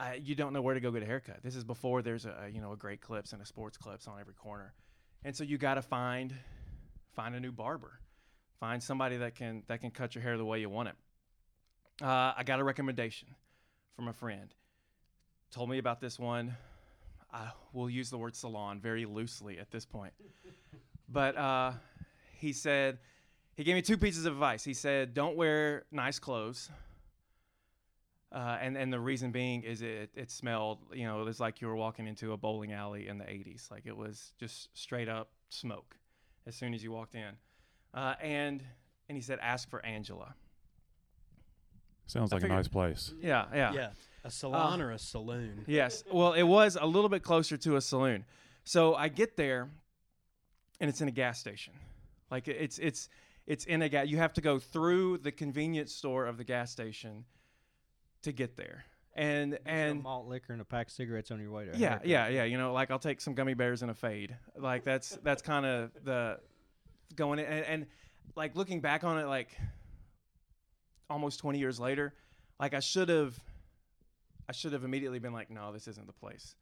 [0.00, 1.42] I, you don't know where to go get a haircut.
[1.42, 4.20] This is before there's a you know a great clips and a sports clips on
[4.20, 4.72] every corner,
[5.24, 6.34] and so you got to find
[7.14, 7.98] find a new barber,
[8.60, 10.94] find somebody that can that can cut your hair the way you want it.
[12.00, 13.28] Uh, I got a recommendation
[13.96, 14.54] from a friend.
[15.50, 16.56] Told me about this one.
[17.32, 20.12] I will use the word salon very loosely at this point,
[21.08, 21.72] but uh,
[22.38, 22.98] he said
[23.58, 24.62] he gave me two pieces of advice.
[24.62, 26.70] He said, "Don't wear nice clothes."
[28.30, 31.60] Uh, and and the reason being is it it smelled you know it was like
[31.62, 35.08] you were walking into a bowling alley in the 80s like it was just straight
[35.08, 35.96] up smoke
[36.46, 37.30] as soon as you walked in
[37.94, 38.62] uh, and
[39.08, 40.34] and he said ask for Angela
[42.04, 43.14] Sounds I like a nice place.
[43.22, 43.88] yeah yeah Yeah,
[44.24, 45.64] a salon or a saloon.
[45.66, 46.04] Yes.
[46.12, 48.26] Well, it was a little bit closer to a saloon.
[48.64, 49.70] So I get there,
[50.80, 51.72] and it's in a gas station.
[52.30, 53.08] Like it's it's
[53.48, 54.06] it's in a gas.
[54.06, 57.24] You have to go through the convenience store of the gas station
[58.22, 58.84] to get there.
[59.14, 61.76] And Some and malt liquor and a pack of cigarettes on your way to.
[61.76, 62.44] yeah, yeah, yeah.
[62.44, 64.36] You know, like I'll take some gummy bears and a fade.
[64.56, 66.38] Like that's that's kind of the
[67.16, 67.86] going in, and, and
[68.36, 69.48] like looking back on it, like
[71.10, 72.14] almost 20 years later,
[72.60, 73.36] like I should have,
[74.48, 76.54] I should have immediately been like, no, this isn't the place.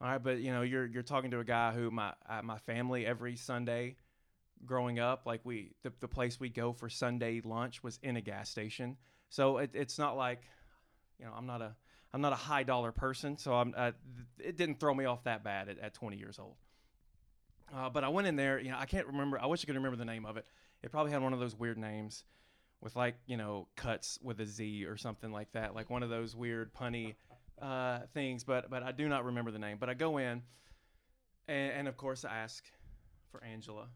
[0.00, 2.58] All right, but you know, you're you're talking to a guy who my uh, my
[2.58, 3.96] family every Sunday,
[4.64, 8.20] growing up, like we the, the place we go for Sunday lunch was in a
[8.20, 8.96] gas station.
[9.30, 10.40] So it, it's not like,
[11.18, 11.74] you know, I'm not a
[12.12, 13.94] I'm not a high dollar person, so I'm th-
[14.38, 16.56] it didn't throw me off that bad at, at 20 years old.
[17.74, 19.38] Uh, but I went in there, you know, I can't remember.
[19.38, 20.46] I wish I could remember the name of it.
[20.82, 22.24] It probably had one of those weird names,
[22.80, 26.10] with like you know cuts with a Z or something like that, like one of
[26.10, 27.14] those weird punny
[27.60, 28.44] uh, things.
[28.44, 29.78] But but I do not remember the name.
[29.78, 30.42] But I go in,
[31.46, 32.64] and, and of course I ask
[33.30, 33.88] for Angela.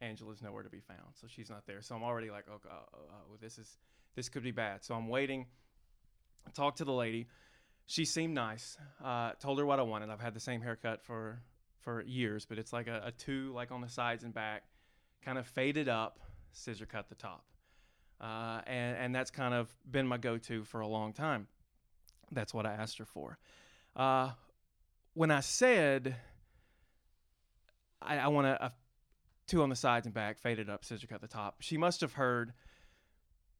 [0.00, 1.82] Angela's nowhere to be found, so she's not there.
[1.82, 3.78] So I'm already like, oh, oh, this is
[4.14, 4.84] this could be bad.
[4.84, 5.46] So I'm waiting.
[6.46, 7.26] I talked to the lady.
[7.86, 8.76] She seemed nice.
[9.04, 10.10] Uh, told her what I wanted.
[10.10, 11.40] I've had the same haircut for
[11.80, 14.64] for years, but it's like a, a two, like on the sides and back,
[15.24, 16.20] kind of faded up,
[16.52, 17.44] scissor cut the top,
[18.20, 21.46] uh, and and that's kind of been my go-to for a long time.
[22.30, 23.38] That's what I asked her for.
[23.96, 24.30] Uh,
[25.14, 26.14] when I said
[28.00, 28.72] I, I want a
[29.48, 32.12] two on the sides and back, faded up, scissor cut the top, she must have
[32.12, 32.52] heard.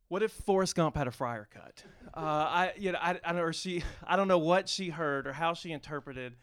[0.08, 1.82] What if Forrest Gump had a fryer cut?
[2.14, 5.26] Uh, I, you know, I, I don't, or she, I don't know what she heard
[5.26, 6.36] or how she interpreted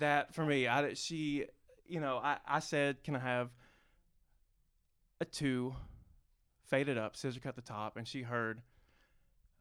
[0.00, 0.66] that for me.
[0.66, 1.44] I, she,
[1.86, 3.50] you know, I, I said, can I have
[5.20, 5.74] a two
[6.66, 8.60] faded up, scissor cut the top, and she heard,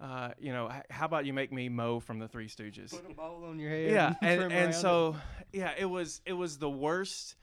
[0.02, 2.92] uh, you know, how about you make me Moe from the Three Stooges?
[2.92, 3.92] Put a bowl on your head.
[3.92, 5.16] yeah, and, trim and so
[5.54, 7.36] yeah, it was it was the worst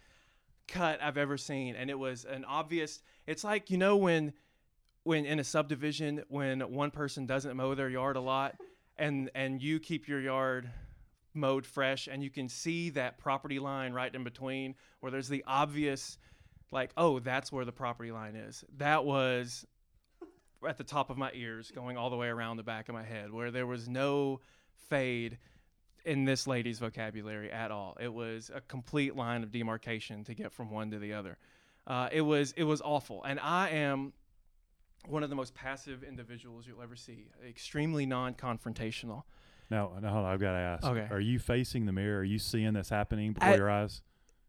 [0.70, 3.02] cut I've ever seen, and it was an obvious.
[3.26, 4.32] It's like you know when
[5.02, 8.56] when in a subdivision when one person doesn't mow their yard a lot,
[8.96, 10.70] and and you keep your yard
[11.34, 15.44] mowed fresh, and you can see that property line right in between where there's the
[15.46, 16.18] obvious,
[16.70, 18.64] like oh that's where the property line is.
[18.78, 19.66] That was
[20.66, 23.04] at the top of my ears, going all the way around the back of my
[23.04, 24.40] head, where there was no
[24.88, 25.38] fade
[26.04, 27.96] in this lady's vocabulary at all.
[28.00, 31.38] It was a complete line of demarcation to get from one to the other.
[31.86, 34.12] Uh, it was it was awful, and I am
[35.08, 37.28] one of the most passive individuals you'll ever see.
[37.46, 39.22] Extremely non-confrontational.
[39.70, 40.84] Now, now hold on, I've got to ask.
[40.84, 41.06] Okay.
[41.10, 42.20] Are you facing the mirror?
[42.20, 44.02] Are you seeing this happening before I- your eyes?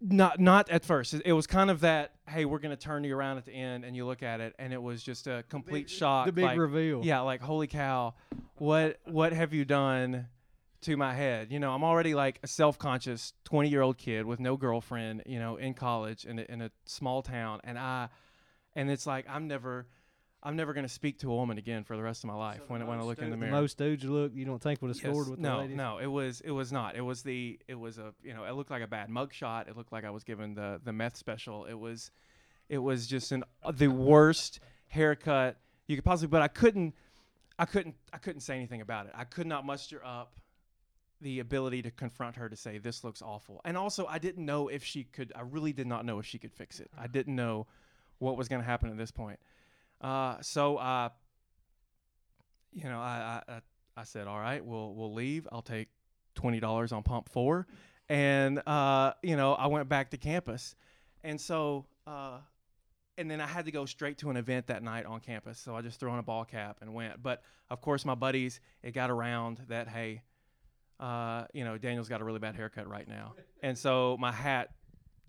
[0.03, 1.13] Not not at first.
[1.13, 2.15] It, it was kind of that.
[2.27, 4.73] Hey, we're gonna turn you around at the end, and you look at it, and
[4.73, 6.25] it was just a complete shock.
[6.25, 7.01] the big like, reveal.
[7.05, 8.15] Yeah, like holy cow,
[8.55, 10.25] what what have you done
[10.81, 11.51] to my head?
[11.51, 15.23] You know, I'm already like a self-conscious 20 year old kid with no girlfriend.
[15.25, 18.09] You know, in college in a, in a small town, and I,
[18.75, 19.87] and it's like I'm never.
[20.43, 22.61] I'm never going to speak to a woman again for the rest of my life
[22.67, 23.51] when, when I look in the uh, the mirror.
[23.51, 25.05] most dudes look you don't think would have Yes.
[25.05, 25.77] scored with no, the ladies.
[25.77, 26.95] No, it was it was not.
[26.95, 29.67] It was the it was a you know it looked like a bad mug shot.
[29.67, 31.65] It looked like I was given the the meth special.
[31.65, 32.09] It was
[32.69, 36.31] it was just an uh, the worst haircut you could possibly.
[36.31, 36.95] But I couldn't
[37.59, 39.11] I couldn't I couldn't say anything about it.
[39.13, 40.39] I could not muster up
[41.21, 43.61] the ability to confront her to say this looks awful.
[43.63, 45.31] And also I didn't know if she could.
[45.35, 46.89] I really did not know if she could fix it.
[46.97, 47.67] I didn't know
[48.19, 49.39] what was going to happen at this point.
[50.01, 51.09] Uh, so uh,
[52.73, 53.61] you know, I, I I
[53.97, 55.47] I said, all right, we'll we'll leave.
[55.51, 55.89] I'll take
[56.35, 57.67] twenty dollars on pump four,
[58.09, 60.75] and uh, you know, I went back to campus,
[61.23, 62.37] and so uh,
[63.17, 65.59] and then I had to go straight to an event that night on campus.
[65.59, 67.21] So I just threw on a ball cap and went.
[67.21, 70.21] But of course, my buddies, it got around that hey,
[71.01, 74.69] uh, you know, Daniel's got a really bad haircut right now, and so my hat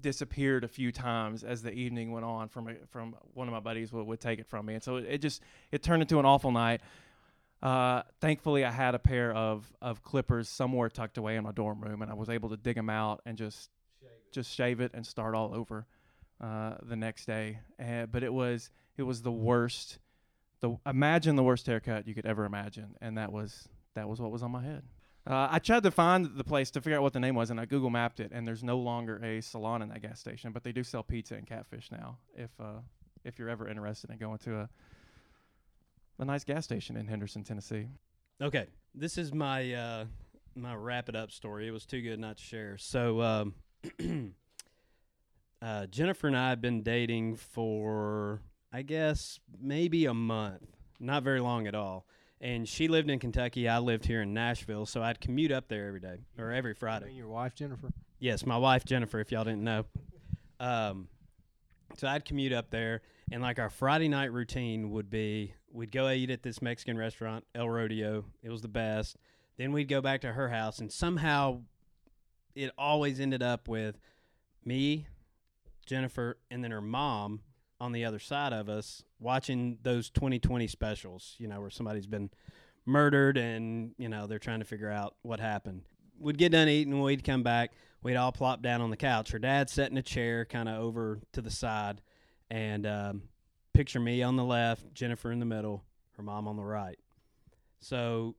[0.01, 3.93] disappeared a few times as the evening went on from from one of my buddies
[3.93, 6.27] would, would take it from me and so it, it just it turned into an
[6.27, 6.81] awful night
[7.62, 11.81] uh, thankfully, I had a pair of, of clippers somewhere tucked away in my dorm
[11.81, 13.70] room, and I was able to dig them out and just
[14.33, 15.87] just shave it and start all over
[16.41, 17.61] uh, the next day.
[17.79, 19.99] Uh, but it was it was the worst.
[20.61, 24.33] The imagine the worst haircut you could ever imagine, and that was that was what
[24.33, 24.83] was on my head.
[25.25, 27.61] Uh, I tried to find the place to figure out what the name was, and
[27.61, 30.64] I Google mapped it, and there's no longer a salon in that gas station, but
[30.64, 32.18] they do sell pizza and catfish now.
[32.35, 32.81] If uh,
[33.25, 34.68] if you're ever interested in going to a
[36.18, 37.87] a nice gas station in Henderson, Tennessee.
[38.41, 40.05] Okay, this is my uh,
[40.57, 41.68] my wrap it up story.
[41.68, 42.77] It was too good not to share.
[42.79, 43.55] So, um,
[45.62, 48.43] uh, Jennifer and I have been dating for
[48.73, 50.66] I guess maybe a month,
[50.99, 52.07] not very long at all.
[52.43, 53.68] And she lived in Kentucky.
[53.68, 57.07] I lived here in Nashville, so I'd commute up there every day or every Friday.
[57.07, 57.93] And your wife Jennifer.
[58.18, 59.20] Yes, my wife Jennifer.
[59.20, 59.84] If y'all didn't know,
[60.59, 61.07] um,
[61.97, 66.11] so I'd commute up there, and like our Friday night routine would be, we'd go
[66.11, 68.24] eat at this Mexican restaurant, El Rodeo.
[68.43, 69.16] It was the best.
[69.57, 71.61] Then we'd go back to her house, and somehow,
[72.57, 74.01] it always ended up with
[74.64, 75.07] me,
[75.86, 77.40] Jennifer, and then her mom
[77.83, 81.35] on the other side of us watching those 2020 specials.
[81.39, 82.30] You know, where somebody's been
[82.87, 85.83] murdered, and you know they're trying to figure out what happened
[86.22, 87.72] we'd get done eating, we'd come back,
[88.03, 89.33] we'd all plop down on the couch.
[89.33, 92.01] Her dad sat in a chair kind of over to the side,
[92.51, 93.22] and um,
[93.74, 95.85] picture me on the left, Jennifer in the middle,
[96.16, 96.99] her mom on the right.
[97.80, 98.37] So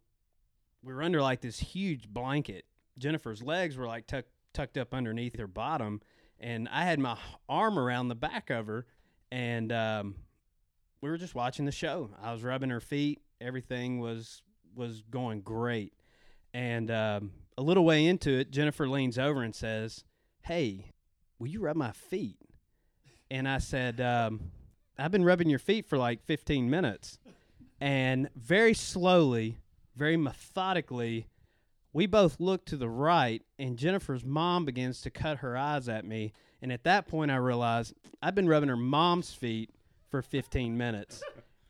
[0.82, 2.66] we were under like this huge blanket.
[2.98, 6.02] Jennifer's legs were like tuck, tucked up underneath her bottom,
[6.40, 7.18] and I had my
[7.50, 8.86] arm around the back of her,
[9.34, 10.16] and um,
[11.02, 12.12] we were just watching the show.
[12.22, 13.20] I was rubbing her feet.
[13.42, 14.44] Everything was
[14.76, 15.94] was going great.
[16.54, 20.04] And um, a little way into it, Jennifer leans over and says,
[20.42, 20.92] Hey,
[21.40, 22.38] will you rub my feet?
[23.32, 24.52] And I said, um,
[25.00, 27.18] I've been rubbing your feet for like 15 minutes.
[27.82, 29.58] And very slowly,
[29.96, 31.28] very methodically,
[31.92, 36.06] we both look to the right, and Jennifer's mom begins to cut her eyes at
[36.06, 36.34] me.
[36.64, 39.70] And at that point, I realized I've been rubbing her mom's feet
[40.10, 41.22] for 15 minutes.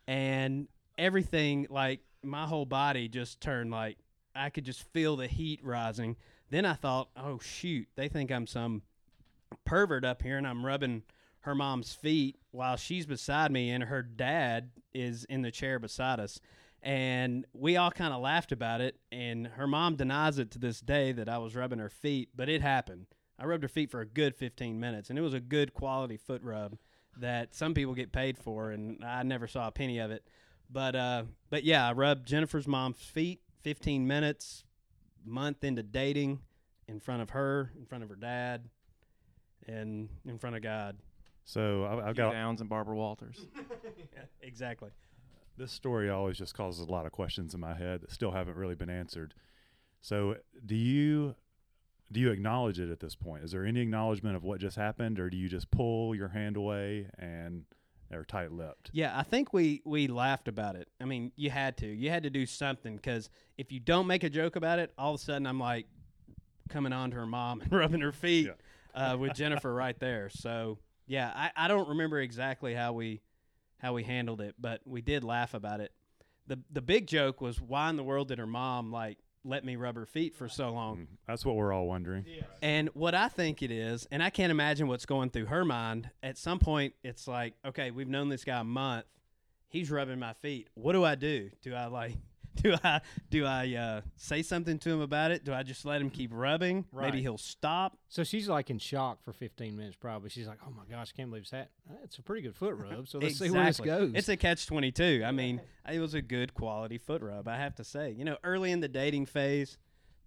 [0.08, 0.68] and
[1.00, 3.98] everything, like my whole body just turned like
[4.36, 6.16] I could just feel the heat rising.
[6.52, 8.84] Then I thought, oh, shoot, they think I'm some
[9.66, 11.02] pervert up here and I'm rubbing
[11.40, 16.20] her mom's feet while she's beside me and her dad is in the chair beside
[16.20, 16.40] us.
[16.84, 18.98] And we all kind of laughed about it.
[19.12, 22.48] And her mom denies it to this day that I was rubbing her feet, but
[22.48, 23.08] it happened.
[23.40, 26.18] I rubbed her feet for a good 15 minutes, and it was a good quality
[26.18, 26.78] foot rub
[27.18, 30.24] that some people get paid for, and I never saw a penny of it.
[30.70, 33.42] But uh, but yeah, I rubbed Jennifer's mom's feet.
[33.62, 34.66] Fifteen minutes,
[35.24, 36.40] month into dating,
[36.88, 38.70] in front of her, in front of her dad,
[39.68, 40.98] and in front of God.
[41.46, 43.40] So I, I've got Downs and Barbara Walters.
[44.42, 44.90] Exactly.
[45.58, 48.56] this story always just causes a lot of questions in my head that still haven't
[48.58, 49.34] really been answered.
[50.02, 51.36] So do you
[52.12, 53.44] do you acknowledge it at this point?
[53.44, 56.58] Is there any acknowledgement of what just happened, or do you just pull your hand
[56.58, 57.66] away and
[58.12, 58.92] are tight-lipped?
[58.94, 60.88] Yeah, I think we we laughed about it.
[61.02, 61.88] I mean, you had to.
[61.88, 65.16] You had to do something because if you don't make a joke about it, all
[65.16, 65.88] of a sudden I'm like
[66.70, 68.50] coming on to her mom and rubbing her feet
[68.94, 70.30] uh, with Jennifer right there.
[70.30, 73.22] So yeah, I, I don't remember exactly how we
[73.80, 75.92] how we handled it, but we did laugh about it.
[76.48, 79.76] the The big joke was why in the world did her mom like let me
[79.76, 80.98] rub her feet for so long?
[80.98, 82.26] Mm, That's what we're all wondering.
[82.62, 86.10] And what I think it is, and I can't imagine what's going through her mind.
[86.22, 89.06] At some point, it's like, okay, we've known this guy a month.
[89.70, 90.70] He's rubbing my feet.
[90.76, 91.50] What do I do?
[91.62, 92.16] Do I like?
[92.62, 95.44] Do I do I uh, say something to him about it?
[95.44, 96.86] Do I just let him keep rubbing?
[96.94, 97.98] Maybe he'll stop.
[98.10, 100.30] So she's like in shock for 15 minutes, probably.
[100.30, 101.72] She's like, "Oh my gosh, I can't believe it's that.
[102.04, 103.08] It's a pretty good foot rub.
[103.08, 105.24] So let's see where this goes." It's a catch twenty two.
[105.26, 107.48] I mean, it was a good quality foot rub.
[107.48, 108.12] I have to say.
[108.12, 109.78] You know, early in the dating phase,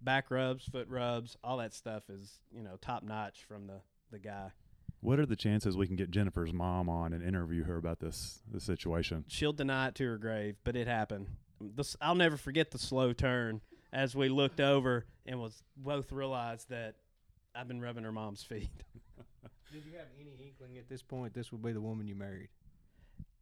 [0.01, 4.19] back rubs, foot rubs, all that stuff is you know top notch from the the
[4.19, 4.51] guy.
[4.99, 8.41] What are the chances we can get Jennifer's mom on and interview her about this
[8.51, 9.25] this situation?
[9.27, 11.27] she'll deny it to her grave, but it happened.
[11.59, 16.69] This, I'll never forget the slow turn as we looked over and was both realized
[16.69, 16.95] that
[17.55, 18.69] I've been rubbing her mom's feet.
[19.71, 22.49] Did you have any inkling at this point this would be the woman you married?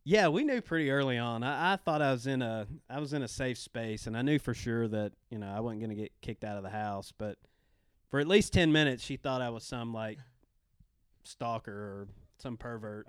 [0.08, 1.42] yeah, we knew pretty early on.
[1.44, 4.22] I, I thought I was in a I was in a safe space, and I
[4.22, 6.70] knew for sure that you know I wasn't going to get kicked out of the
[6.70, 7.12] house.
[7.18, 7.38] But
[8.10, 10.20] for at least ten minutes, she thought I was some like
[11.24, 12.08] stalker or
[12.38, 13.08] some pervert.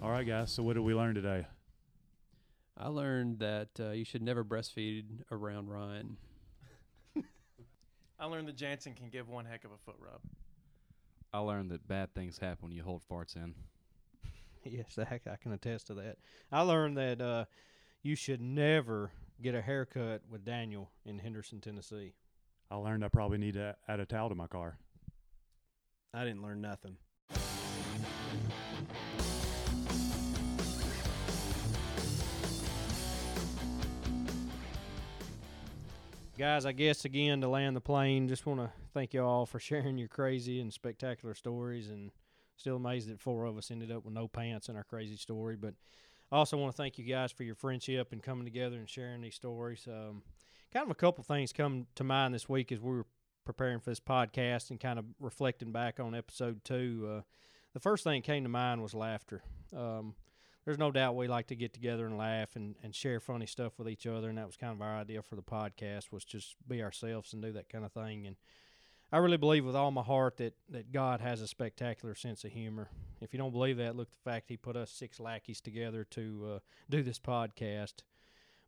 [0.00, 0.52] All right, guys.
[0.52, 1.44] So what did we learn today?
[2.76, 6.16] I learned that uh, you should never breastfeed around Ryan.
[8.20, 10.20] I learned that Jansen can give one heck of a foot rub.
[11.32, 13.54] I learned that bad things happen when you hold farts in.
[14.64, 16.18] yes, I, I can attest to that.
[16.52, 17.44] I learned that uh,
[18.04, 19.10] you should never
[19.42, 22.12] get a haircut with Daniel in Henderson, Tennessee.
[22.70, 24.78] I learned I probably need to add a towel to my car.
[26.14, 26.98] I didn't learn nothing.
[36.38, 39.58] Guys, I guess again to land the plane, just want to thank you all for
[39.58, 41.88] sharing your crazy and spectacular stories.
[41.88, 42.12] And
[42.56, 45.56] still amazed that four of us ended up with no pants in our crazy story.
[45.56, 45.74] But
[46.30, 49.20] I also want to thank you guys for your friendship and coming together and sharing
[49.20, 49.88] these stories.
[49.88, 50.22] Um,
[50.72, 53.06] kind of a couple things come to mind this week as we were
[53.44, 57.16] preparing for this podcast and kind of reflecting back on episode two.
[57.16, 57.22] Uh,
[57.74, 59.42] the first thing that came to mind was laughter.
[59.76, 60.14] Um,
[60.68, 63.78] there's no doubt we like to get together and laugh and, and share funny stuff
[63.78, 66.56] with each other and that was kind of our idea for the podcast was just
[66.68, 68.26] be ourselves and do that kind of thing.
[68.26, 68.36] And
[69.10, 72.52] i really believe with all my heart that, that god has a spectacular sense of
[72.52, 72.90] humor.
[73.22, 76.04] If you don't believe that look at the fact he put us six lackeys together
[76.10, 76.58] to uh,
[76.90, 78.02] do this podcast.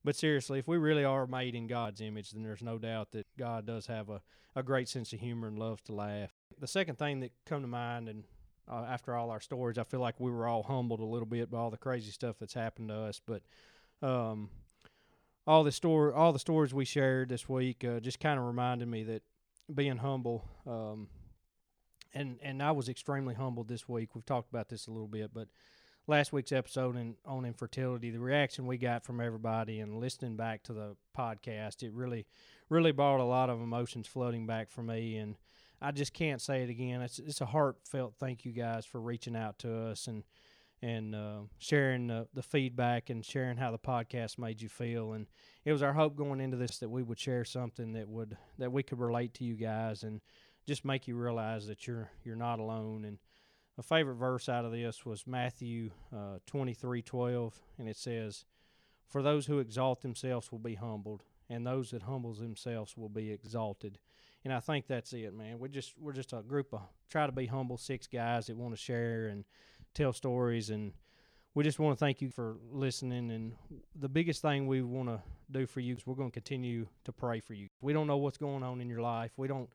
[0.02, 3.26] But seriously if we really are made in god's image then there's no doubt that
[3.38, 4.22] god does have a,
[4.56, 6.30] a great sense of humor and loves to laugh.
[6.58, 8.24] The second thing that come to mind and
[8.70, 9.78] uh, after all our stories.
[9.78, 12.36] I feel like we were all humbled a little bit by all the crazy stuff
[12.38, 13.20] that's happened to us.
[13.24, 13.42] But
[14.06, 14.48] um,
[15.46, 18.88] all the story, all the stories we shared this week, uh, just kind of reminded
[18.88, 19.22] me that
[19.74, 20.44] being humble.
[20.66, 21.08] Um,
[22.14, 24.14] and and I was extremely humbled this week.
[24.14, 25.48] We've talked about this a little bit, but
[26.06, 30.62] last week's episode in, on infertility, the reaction we got from everybody, and listening back
[30.64, 32.26] to the podcast, it really,
[32.68, 35.16] really brought a lot of emotions flooding back for me.
[35.16, 35.36] And
[35.82, 37.00] I just can't say it again.
[37.00, 40.24] It's it's a heartfelt thank you guys for reaching out to us and
[40.82, 45.12] and uh, sharing the, the feedback and sharing how the podcast made you feel.
[45.12, 45.26] And
[45.64, 48.72] it was our hope going into this that we would share something that would that
[48.72, 50.20] we could relate to you guys and
[50.66, 53.04] just make you realize that you're you're not alone.
[53.04, 53.18] And
[53.78, 58.44] a favorite verse out of this was Matthew uh, twenty three twelve, and it says,
[59.06, 63.30] "For those who exalt themselves will be humbled, and those that humble themselves will be
[63.30, 63.98] exalted."
[64.44, 65.58] And I think that's it, man.
[65.58, 66.80] We're just we're just a group of
[67.10, 69.44] try to be humble six guys that want to share and
[69.94, 70.92] tell stories, and
[71.54, 73.30] we just want to thank you for listening.
[73.30, 73.52] And
[73.94, 75.20] the biggest thing we want to
[75.50, 77.68] do for you is we're going to continue to pray for you.
[77.80, 79.32] We don't know what's going on in your life.
[79.36, 79.68] We don't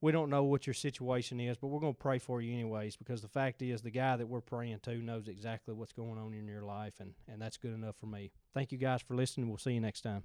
[0.00, 2.96] we don't know what your situation is, but we're going to pray for you anyways
[2.96, 6.34] because the fact is the guy that we're praying to knows exactly what's going on
[6.34, 8.30] in your life, and and that's good enough for me.
[8.54, 9.48] Thank you guys for listening.
[9.48, 10.22] We'll see you next time.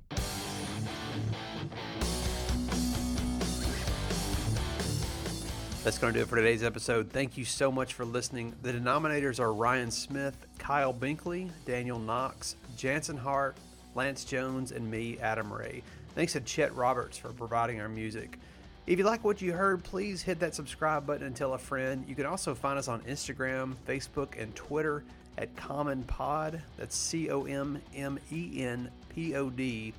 [5.84, 7.10] That's going to do it for today's episode.
[7.10, 8.56] Thank you so much for listening.
[8.62, 13.58] The denominators are Ryan Smith, Kyle Binkley, Daniel Knox, Jansen Hart,
[13.94, 15.84] Lance Jones, and me, Adam Ray.
[16.16, 18.40] Thanks to Chet Roberts for providing our music.
[18.88, 22.06] If you like what you heard, please hit that subscribe button and tell a friend.
[22.08, 25.04] You can also find us on Instagram, Facebook, and Twitter
[25.38, 26.62] at Common Pod.
[26.78, 29.94] That's C O M M E N P O D.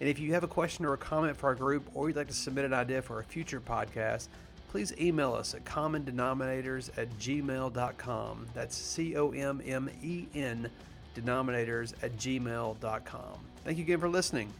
[0.00, 2.26] And if you have a question or a comment for our group, or you'd like
[2.26, 4.26] to submit an idea for a future podcast,
[4.68, 8.46] please email us at commondenominators at gmail.com.
[8.54, 10.70] That's C O M M E N
[11.14, 13.38] denominators at gmail.com.
[13.64, 14.52] Thank you again for listening.